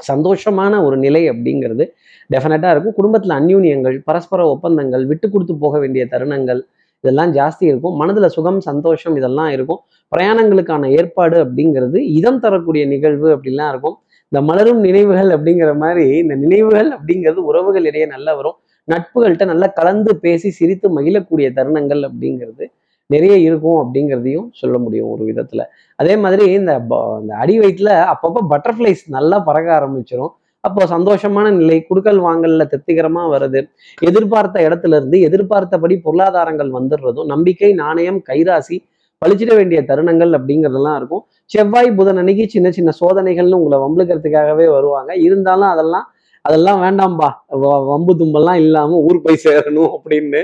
[0.07, 1.85] சந்தோஷமான ஒரு நிலை அப்படிங்கிறது
[2.33, 2.95] டெஃபினட்டாக இருக்கும்.
[2.99, 6.61] குடும்பத்தில் அந்யூன்யங்கள் பரஸ்பர ஒப்பந்தங்கள் விட்டு கொடுத்து போக வேண்டிய தருணங்கள்
[7.03, 7.95] இதெல்லாம் ஜாஸ்தி இருக்கும்.
[7.95, 9.81] மனதில் சுகம் சந்தோஷம் இதெல்லாம் இருக்கும்.
[10.15, 13.97] பிரயாணங்களுக்கான ஏற்பாடு அப்படிங்கிறது இதம் தரக்கூடிய நிகழ்வு அப்படிலாம் இருக்கும்.
[14.31, 18.57] இந்த மலரும் நினைவுகள் அப்படிங்கிற மாதிரி இந்த நினைவுகள் அப்படிங்கிறது உறவுகள் இடையே நல்லா வரும்.
[18.87, 22.65] நட்புகள்கிட்ட நல்லா கலந்து பேசி சிரித்து மகிழக்கூடிய தருணங்கள் அப்படிங்கிறது
[23.11, 25.65] நிறைய இருக்கும் அப்படிங்கிறதையும் சொல்ல முடியும் ஒரு விதத்துல.
[25.95, 31.85] அதே மாதிரி இந்த ப- இந்த அடி வயிற்றுல அப்பப்போ பட்டர்ஃப்ளைஸ் நல்லா பறக்க ஆரம்பிச்சிடும் அப்போ சந்தோஷமான நிலை
[31.89, 33.69] குடுக்கல் வாங்கல்ல திருப்திகரமா வருது.
[34.01, 38.77] எதிர்பார்த்த இடத்துல இருந்து எதிர்பார்த்தபடி பொருளாதாரங்கள் வந்துடுறதும் நம்பிக்கை நாணயம் கைராசி
[39.25, 41.23] பழிச்சிட வேண்டிய தருணங்கள் அப்படிங்கிறதெல்லாம் இருக்கும்.
[41.45, 45.15] செவ்வாய் புதன் அன்னைக்கு சின்ன சின்ன சோதனைகள்னு உங்களை வம்புக்கிறதுக்காகவே வருவாங்க.
[45.15, 47.29] இருந்தாலும் அதெல்லாம் அதெல்லாம் வேண்டாம்பா.
[47.61, 50.41] வ- வம்பு தும்பெல்லாம் இல்லாம ஊர் போய் சேரணும் அப்படின்னு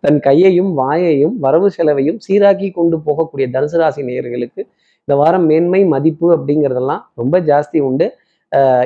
[0.00, 4.62] தன் கையையும் வாயையும் வரவு செலவையும் சீராக்கி கொண்டு போகக்கூடிய தனுசு ராசி நேயர்களுக்கு
[5.08, 8.06] இந்த வாரம் மேன்மை மதிப்பு அப்படிங்கிறதெல்லாம் ரொம்ப ஜாஸ்தி உண்டு.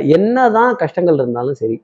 [0.07, 1.77] என்னதான் கஷ்டங்கள் இருந்தாலும் சரி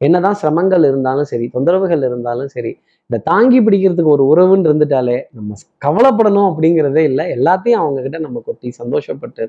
[0.00, 2.72] என்னதான் சிரமங்கள் இருந்தாலும் சரி தொந்தரவுகள் இருந்தாலும் சரி
[3.12, 7.24] இந்த தாங்கி பிடிக்கிறதுக்கு ஒரு உறவுன்னு இருந்துட்டாலே நம்ம கவலைப்படணும் அப்படிங்கிறதே இல்லை.
[7.34, 9.42] எல்லாத்தையும் அவங்க கிட்ட நம்ம கொட்டி சந்தோஷப்பட்டு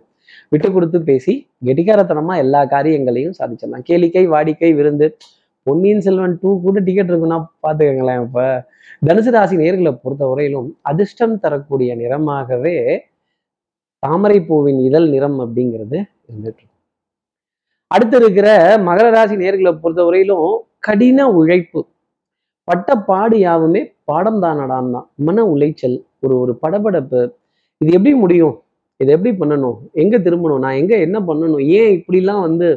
[0.54, 1.34] விட்டு கொடுத்து பேசி
[1.68, 3.86] கெட்டிக்காரத்தனமா எல்லா காரியங்களையும் சாதிச்சிடலாம்.
[3.90, 5.08] கேளிக்கை வாடிக்கை விருந்து
[5.68, 8.46] பொன்னியின் செல்வன் டூ கூட டிக்கெட் இருக்குன்னா பார்த்துக்கங்களேன் இப்போ.
[9.10, 12.76] தனுசு ராசி நேர்களை பொறுத்த வரையிலும் அதிர்ஷ்டம் தரக்கூடிய நிறமாகவே
[14.04, 15.98] தாமரை பூவின் இதழ் நிறம் அப்படிங்கிறது
[16.28, 16.68] இருந்துட்டு
[17.92, 18.50] அடுத்து இருக்கிற
[18.90, 20.48] மகர ராசி நேர்களை பொறுத்த வரையிலும்
[20.80, 21.82] கடின உழைப்பு.
[22.70, 24.60] பட்ட பாடு யாவுமே பாடம் தான்
[25.28, 27.22] மன உளைச்சல் ஒரு ஒரு படபடப்பு.
[27.82, 28.56] இது எப்படி முடியும்?
[29.02, 29.78] இது எப்படி பண்ணணும்?
[30.02, 30.62] எங்க திரும்பணும்?
[30.66, 31.64] நான் எங்க என்ன பண்ணணும்?
[31.78, 32.68] ஏன் இப்படிலாம் வந்து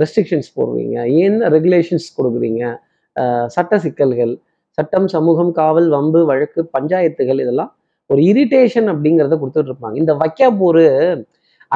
[0.00, 0.96] ரெஸ்ட்ரிக்ஷன்ஸ் போடுறீங்க?
[1.22, 2.62] ஏன் ரெகுலேஷன்ஸ் கொடுக்குறீங்க?
[3.54, 4.32] சட்ட சிக்கல்கள்
[4.78, 7.70] சட்டம் சமூகம் காவல் வம்பு வழக்கு பஞ்சாயத்துகள் இதெல்லாம்
[8.10, 9.96] ஒரு இரிட்டேஷன் அப்படிங்கிறத கொடுத்துட்டு இருப்பாங்க.
[10.02, 10.84] இந்த வைக்க போரு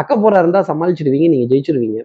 [0.01, 2.01] அக்கப்போரா இருந்தால் சமாளிச்சிடுவீங்க நீங்கள் ஜெயிச்சிருவீங்க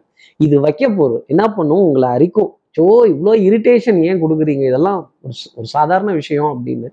[0.45, 1.83] இது வைக்க போரு என்ன பண்ணும்?
[1.87, 2.51] உங்களை அரிக்கும்.
[2.77, 4.63] ஸோ இவ்வளோ இரிட்டேஷன் ஏன் கொடுக்குறீங்க?
[4.71, 6.89] இதெல்லாம் ஒரு ஒரு சாதாரண விஷயம் அப்படின்னு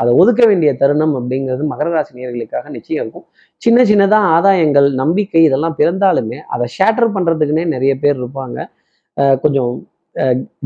[0.00, 3.24] அதை ஒதுக்க வேண்டிய தருணம் அப்படிங்கிறது மகர ராசி நேர்களுக்காக நிச்சயம் இருக்கும்.
[3.62, 8.58] சின்ன சின்னதாக ஆதாயங்கள் நம்பிக்கை இதெல்லாம் பிறந்தாலுமே அதை ஷேட்டர் பண்ணுறதுக்குன்னே நிறைய பேர் இருப்பாங்க.
[9.44, 9.72] கொஞ்சம்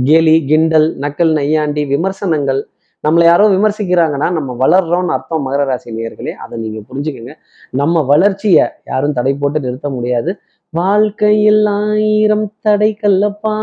[0.09, 2.61] கேலி கிண்டல் நக்கல் நையாண்டி விமர்சனங்கள்.
[3.05, 7.35] நம்மளை யாரோ விமர்சிக்கிறாங்கன்னா நம்ம வளர்றோம்னு அர்த்தம் மகர ராசி நேர்களே அதை நீங்கள் புரிஞ்சுக்கோங்க.
[7.81, 10.33] நம்ம வளர்ச்சியை யாரும் தடை போட்டு நிறுத்த முடியாது.
[10.73, 13.57] வாழ்க்கையில் ஆயிரம் தடை கல்லப்பா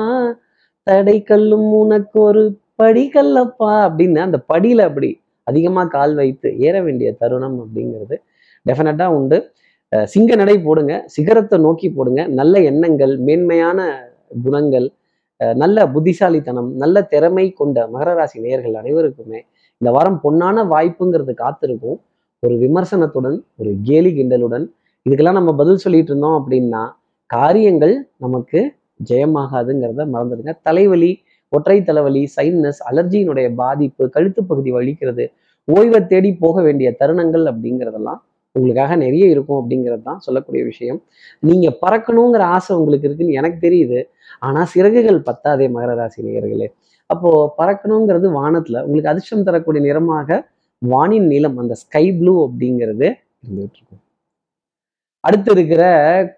[0.90, 2.44] தடை கல்லும் உனக்கு ஒரு
[2.82, 5.10] படி கல்லப்பா அப்படின்னு அந்த படியில அப்படி
[5.48, 8.16] அதிகமா கால் வைத்து ஏற வேண்டிய தருணம் அப்படிங்கிறது
[8.66, 9.38] டெஃபினட்டா உண்டு.
[10.14, 13.80] சிங்க நடை போடுங்க சிகரத்தை நோக்கி போடுங்க நல்ல எண்ணங்கள் மேன்மையான
[14.46, 14.88] குணங்கள்
[15.62, 19.40] நல்ல புத்திசாலித்தனம் நல்ல திறமை கொண்ட மகர ராசி நேயர்கள் அனைவருக்குமே
[19.82, 21.98] இந்த வாரம் பொன்னான வாய்ப்புங்கிறது காத்திருக்கும்.
[22.44, 24.66] ஒரு விமர்சனத்துடன் ஒரு கேலி கிண்டலுடன்
[25.06, 26.84] இதுக்கெல்லாம் நம்ம பதில் சொல்லிட்டு இருந்தோம் அப்படின்னா
[27.30, 28.60] காரியங்கள் நமக்கு
[29.10, 30.54] ஜெயமாகாதுங்கிறத மறந்துடுங்க.
[30.68, 31.12] தலைவலி
[31.50, 35.26] ஒற்றை தலைவலி சைனஸ் அலர்ஜியினுடைய பாதிப்பு கழுத்து பகுதி வலிக்கிறது
[35.68, 38.20] ஓய்வை தேடி போக வேண்டிய தருணங்கள் அப்படிங்கிறதெல்லாம்
[38.56, 41.00] உங்களுக்காக நிறைய இருக்கும் அப்படிங்கிறது தான் சொல்லக்கூடிய விஷயம்.
[41.40, 44.00] நீங்க பறக்கணுங்கிற ஆசை உங்களுக்கு இருக்குன்னு எனக்கு தெரியுது.
[44.40, 46.68] ஆனா சிறகுகள் பத்தாதே மகர ராசி நேயர்களே.
[47.10, 50.40] அப்போ பறக்கணுங்கிறது வானத்துல உங்களுக்கு அதிர்ஷ்டம் தரக்கூடிய நிறமாக
[50.82, 53.08] வானின் நீளம் அந்த ஸ்கை ப்ளூ அப்படிங்கிறது
[53.44, 54.02] இருந்துகிட்டு இருக்கும்.
[55.28, 55.84] அடுத்து இருக்கிற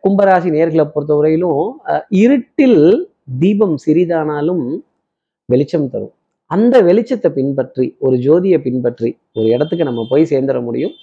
[0.03, 2.81] கும்பராசி நேர்களை பொறுத்தவரையிலும் வரையிலும் இருட்டில்
[3.41, 4.63] தீபம் சிறிதானாலும்
[5.51, 6.13] வெளிச்சம் தரும்.
[6.51, 10.93] அந்த வெளிச்சத்தை பின்பற்றி ஒரு ஜோதியை பின்பற்றி ஒரு இடத்துக்கு நம்ம போய் சேர்ந்துட முடியும்.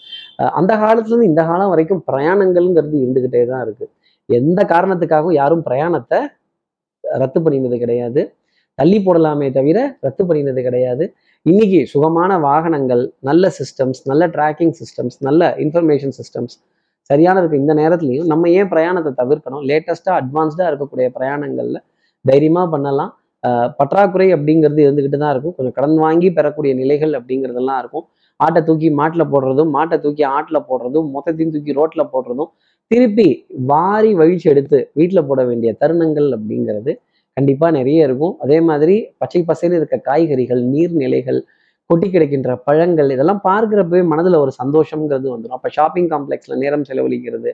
[0.58, 3.86] அந்த காலத்துல இருந்து இந்த காலம் வரைக்கும் பிரயாணங்கள்ங்கிறது இருந்துகிட்டே தான் இருக்கு.
[4.28, 6.18] எந்த காரணத்துக்காகவும் யாரும் பிரயாணத்தை
[7.22, 8.22] ரத்து பண்ணினது கிடையாது.
[8.78, 11.04] தள்ளி போடலாமே தவிர ரத்து பண்ணினது கிடையாது.
[11.46, 16.56] இன்னைக்கு சுகமான வாகனங்கள் நல்ல சிஸ்டம்ஸ் நல்ல ட்ராக்கிங் சிஸ்டம்ஸ் நல்ல இன்ஃபர்மேஷன் சிஸ்டம்ஸ்
[17.10, 17.62] சரியான இருக்கு.
[17.64, 19.62] இந்த நேரத்துலையும் நம்ம ஏன் பிரயாணத்தை தவிர்க்கணும்?
[19.70, 21.82] லேட்டஸ்ட்டாக அட்வான்ஸ்டாக இருக்கக்கூடிய பிரயாணங்களில்
[22.24, 23.12] தைரியமாக பண்ணலாம்.
[23.78, 25.54] பற்றாக்குறை அப்படிங்கிறது இருந்துக்கிட்டு தான் இருக்கும்.
[25.56, 28.06] கொஞ்சம் கடன் வாங்கி பெறக்கூடிய நிலைகள் அப்படிங்கிறதெல்லாம் இருக்கும்.
[28.40, 32.50] ஆட்டை தூக்கி மாட்டில் போடுறதும் மாட்டை தூக்கி ஆட்டில் போடுறதும் மொத்தத்தையும் தூக்கி ரோட்டில் போடுறதும்
[32.90, 33.28] திருப்பி
[33.70, 36.92] வாரி வழிச்சு எடுத்து வீட்டில் போட வேண்டிய தருணங்கள் அப்படிங்கிறது
[37.36, 38.34] கண்டிப்பாக நிறைய இருக்கும்.
[38.44, 41.40] அதே மாதிரி பச்சை பசைன்னு இருக்க காய்கறிகள் நீர்நிலைகள்
[41.90, 47.50] கொட்டி கிடைக்கின்ற பழங்கள் இதெல்லாம் பார்க்குறப்பவே மனதில் ஒரு சந்தோஷங்கிறது வந்துடும் அப்போ ஷாப்பிங் காம்ப்ளெக்ஸில் நேரம் செலவழிக்கிறது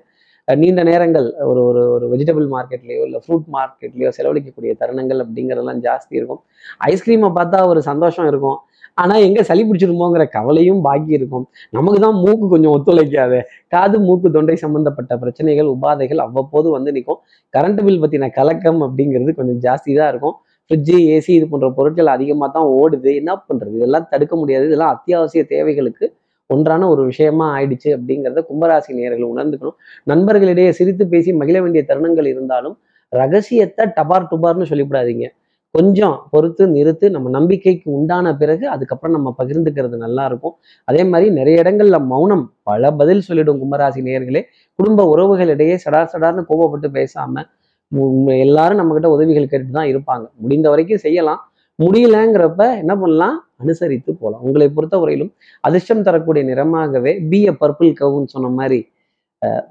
[0.49, 6.41] நீண்ட நேரங்கள் ஒரு ஒரு ஒரு வெஜிடபிள் மார்க்கெட்லேயோ இல்லை ஃப்ரூட் மார்க்கெட்லேயோ செலவழிக்கக்கூடிய தருணங்கள் அப்படிங்கிறதெல்லாம் ஜாஸ்தி இருக்கும்.
[6.91, 8.59] ஐஸ்கிரீமை பார்த்தா ஒரு சந்தோஷம் இருக்கும்.
[9.03, 11.47] ஆனால் எங்கே சளி பிடிச்சிருமோங்கிற கவலையும் பாக்கி இருக்கும்.
[11.77, 13.39] நமக்கு தான் மூக்கு கொஞ்சம் ஒத்துழைக்காது.
[13.75, 17.21] காது மூக்கு தொண்டை சம்பந்தப்பட்ட பிரச்சனைகள் உபாதைகள் அவ்வப்போது வந்து நிற்கும்.
[17.55, 20.37] கரண்ட் பில் பற்றின கலக்கம் அப்படிங்கிறது கொஞ்சம் ஜாஸ்தி தான் இருக்கும்.
[20.71, 23.11] ஃப்ரிட்ஜு ஏசி இது போன்ற பொருட்கள் அதிகமாக தான் ஓடுது.
[23.21, 24.65] என்ன பண்ணுறது இதெல்லாம் தடுக்க முடியாது.
[24.71, 26.07] இதெல்லாம் அத்தியாவசிய தேவைகளுக்கு
[26.51, 29.77] ஒன்றான ஒரு விஷயமா ஆயிடுச்சு அப்படிங்கிறத கும்பராசி நேயர்கள் உணர்ந்துக்கணும்.
[30.13, 32.77] நண்பர்களிடையே சிரித்து பேசி மகிழ வேண்டிய தருணங்கள் இருந்தாலும்
[33.13, 35.27] ரகசியத்தை டபார் டுபார்னு சொல்லிவிடாதீங்க.
[35.75, 40.55] கொஞ்சம் பொறுத்து நிறுத்து நம்ம நம்பிக்கைக்கு உண்டான பிறகு அதுக்கப்புறம் நம்ம பகிர்ந்துக்கிறது நல்லா இருக்கும்
[40.89, 44.43] அதே மாதிரி நிறைய இடங்கள்ல மௌனம் பல பதில் சொல்லிடும் கும்பராசி நேயர்களே.
[44.79, 47.45] குடும்ப உறவுகளிடையே சடார் சடார்னு கோபப்பட்டு பேசாம
[48.45, 50.25] எல்லாரும் நம்மக்கிட்ட உதவிகள் கேட்டு தான் இருப்பாங்க.
[50.43, 51.41] முடிந்த வரைக்கும் செய்யலாம்.
[51.79, 53.37] முடியலங்கிறப்ப என்ன பண்ணலாம்?
[53.63, 55.33] அனுசரித்து போகலாம் உங்களை பொறுத்தவரையிலும்
[55.67, 58.81] அதிர்ஷ்டம் தரக்கூடிய நிறமாகவே பி பர்பிள் கவுன்னு சொன்ன மாதிரி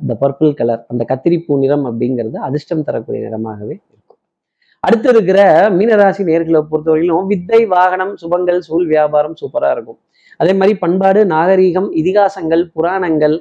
[0.08, 4.20] த பர்பிள் கலர் அந்த கத்திரிப்பூ நிறம் அப்படிங்கிறது அதிர்ஷ்டம் தரக்கூடிய நிறமாகவே இருக்கும்.
[4.84, 5.40] அடுத்து இருக்கிற
[5.78, 10.00] மீனராசி நேர்களை பொறுத்தவரையிலும் வித்தை வாகனம் சுபங்கள் சூழ் வியாபாரம் சூப்பரா இருக்கும்.
[10.40, 13.36] அதே மாதிரி பண்பாடு நாகரீகம் இதிகாசங்கள் புராணங்கள்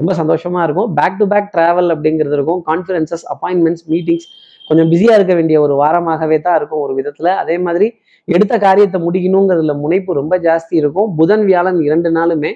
[0.00, 0.88] ரொம்ப சந்தோஷமா இருக்கும்.
[0.98, 2.60] பேக் டு பேக் டிராவல் அப்படிங்கிறது இருக்கும்.
[2.70, 4.26] கான்ஃபரன்சஸ் அப்பாயின்மெண்ட்ஸ் மீட்டிங்ஸ்
[4.68, 7.28] கொஞ்சம் பிஸியாக இருக்க வேண்டிய ஒரு வாரமாகவே தான் இருக்கும் ஒரு விதத்துல.
[7.42, 7.86] அதே மாதிரி
[8.28, 11.08] எடுத்த காரியத்தை முடிக்கணுங்கிறதுல முனைப்பு ரொம்ப ஜாஸ்தி இருக்கும்.
[11.18, 12.52] புதன் வியாழன் இரண்டு நாளுமே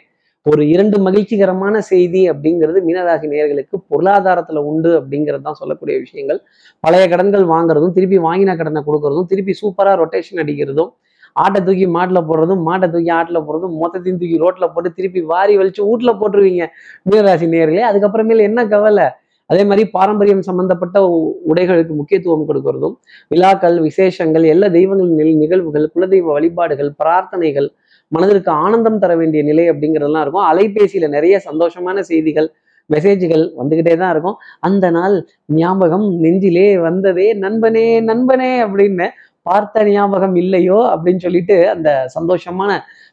[0.46, 6.38] ஒரு இரண்டு மகிழ்ச்சிகரமான செய்தி அப்படிங்கிறது மீனராசி நேர்களுக்கு பொருளாதாரத்துல உண்டு அப்படிங்கிறது தான் சொல்லக்கூடிய விஷயங்கள்.
[6.84, 10.90] பழைய கடன்கள் வாங்குறதும் திருப்பி வாங்கின கடனை கொடுக்கறதும் திருப்பி சூப்பராக ரொட்டேஷன் அடிக்கிறதும்
[11.32, 15.88] ஆட்டை தூக்கி மாட்டில் போடுறதும் மாட்டை தூக்கி ஆட்டில் போடுறதும் மொத்தத்தையும் தூக்கி ரோட்டில் போட்டு திருப்பி வாரி வலிச்சு
[15.88, 16.66] வீட்டில் போட்டுருவீங்க.
[17.10, 19.04] மீனராசி நேர்களே அதுக்கப்புறமேல என்ன கவலை?
[19.46, 22.94] அதே மாதிரி பாரம்பரியம் சம்பந்தப்பட்ட உ- உடைகளுக்கு முக்கியத்துவம் கொடுக்கறதும்
[23.28, 27.68] விழாக்கள் விசேஷங்கள் எல்லா தெய்வங்களின் நிகழ்வுகள் குலதெய்வ வழிபாடுகள் பிரார்த்தனைகள்
[28.08, 30.52] மனதிற்கு ஆனந்தம் தர வேண்டிய நிலை அப்படிங்கிறதெல்லாம் இருக்கும்.
[30.52, 32.50] அலைபேசியில நிறைய சந்தோஷமான செய்திகள்
[32.90, 34.34] மெசேஜ்கள் வந்துகிட்டே தான் இருக்கும்.
[34.60, 39.08] அந்த நாள் ஞாபகம் நெஞ்சிலே வந்ததே நண்பனே நண்பனே அப்படின்னு
[39.50, 42.72] பார்த்த ஞாபகம் இல்லையோ அப்படின்னு சொல்லிட்டு அந்த சந்தோஷமான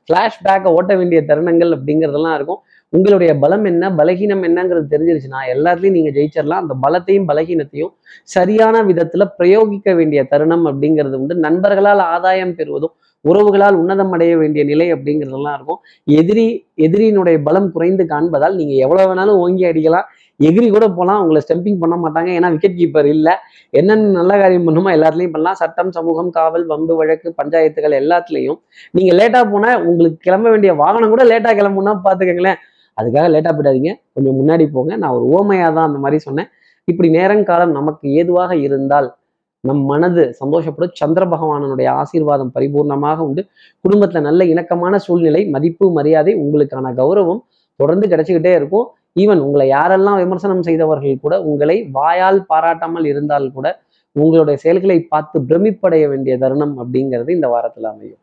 [0.10, 2.60] ஃப்ளாஷ்பேக்கை ஓட்ட வேண்டிய தருணங்கள் அப்படிங்கிறதெல்லாம் இருக்கும்.
[2.94, 7.92] உங்களுடைய பலம் என்ன பலகீனம் என்னங்கிறது தெரிஞ்சிருச்சுன்னா எல்லாத்துலையும் நீங்கள் ஜெயிச்சிடலாம் அந்த பலத்தையும் பலகீனத்தையும்
[8.36, 11.36] சரியான விதத்தில் பிரயோகிக்க வேண்டிய தருணம் அப்படிங்கிறது உண்டு.
[11.48, 15.80] நண்பர்களால் ஆதாயம் பெறுவதும் உறவுகளால் உன்னதம் அடைய வேண்டிய நிலை அப்படிங்கிறதெல்லாம் இருக்கும்.
[16.20, 16.48] எதிரி
[16.86, 20.08] எதிரியினுடைய பலம் குறைந்து காண்பதால் நீங்கள் எவ்வளோ வேணாலும் ஓங்கி அடிக்கலாம்.
[20.40, 22.30] எகிரி கூட போகலாம் உங்களை ஸ்டெம்பிங் பண்ண மாட்டாங்க.
[22.38, 23.34] ஏன்னா விக்கெட் கீப்பர் இல்லை.
[23.80, 25.58] என்னென்ன நல்ல காரியம் பண்ணுமோ எல்லாத்துலேயும் பண்ணலாம்.
[25.62, 28.60] சட்டம் சமூகம் காவல் வம்பு வழக்கு பஞ்சாயத்துகள் எல்லாத்துலேயும்.
[28.98, 32.60] நீங்கள் லேட்டாக போனால் உங்களுக்கு கிளம்ப வேண்டிய வாகனம் கூட லேட்டாக கிளம்புனா பார்த்துக்கங்களேன்
[32.98, 33.92] அதுக்காக லேட்டாக போயிடாதீங்க.
[34.16, 34.92] கொஞ்சம் முன்னாடி போங்க.
[35.04, 36.50] நான் ஒரு ஓமையாக தான் அந்த மாதிரி சொன்னேன்.
[36.92, 39.08] இப்படி நேரங்காலம் நமக்கு ஏதுவாக இருந்தால்
[39.64, 40.94] நம் மனது சந்தோஷப்படும்.
[41.02, 43.42] சந்திர பகவானனுடைய ஆசீர்வாதம் பரிபூர்ணமாக உண்டு.
[43.86, 47.42] குடும்பத்துல நல்ல இணக்கமான சூழ்நிலை மதிப்பு மரியாதை உங்களுக்கான கௌரவம்
[47.80, 48.88] தொடர்ந்து கிடைச்சிக்கிட்டே இருக்கும்.
[49.24, 53.68] ஈவன் உங்களை யாரெல்லாம் விமர்சனம் செய்தவர்கள் கூட உங்களை வாயால் பாராட்டாமல் இருந்தால் கூட
[54.15, 58.22] உங்களுடைய செயல்களை பார்த்து பிரமிப்படைய வேண்டிய தருணம் அப்படிங்கிறது இந்த வாரத்தில் அமையும்.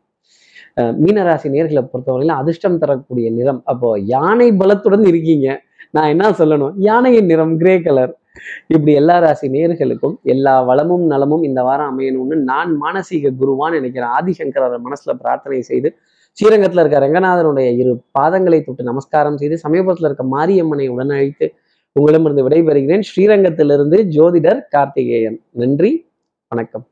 [1.03, 3.61] மீனராசி நேர்களை பொறுத்தவரையிலும் அதிர்ஷ்டம் தரக்கூடிய நிறம்.
[3.71, 5.47] அப்போ யானை பலத்துடன் இருக்கீங்க.
[5.95, 6.73] நான் என்ன சொல்லணும்?
[6.87, 8.13] யானையின் நிறம் கிரே கலர்
[8.73, 14.11] இப்படி எல்லா ராசி நேர்களுக்கும் எல்லா வளமும் நலமும் இந்த வாரம் அமையணும்னு நான் மானசீக குருவான்னு நினைக்கிறேன்.
[14.17, 15.89] ஆதிசங்கரர் மனசுல பிரார்த்தனை செய்து
[16.41, 21.49] ஸ்ரீரங்கத்துல இருக்க ரங்கநாதனுடைய இரு பாதங்களை தொட்டு நமஸ்காரம் செய்து சமீபத்தில் இருக்க மாரியம்மனை உடனழைத்து
[21.91, 23.03] உங்களிடமிருந்து விடைபெறுகிறேன்.
[23.15, 25.39] ஸ்ரீரங்கத்திலிருந்து ஜோதிடர் கார்த்திகேயன்.
[25.51, 26.09] நன்றி
[26.47, 26.87] வணக்கம்.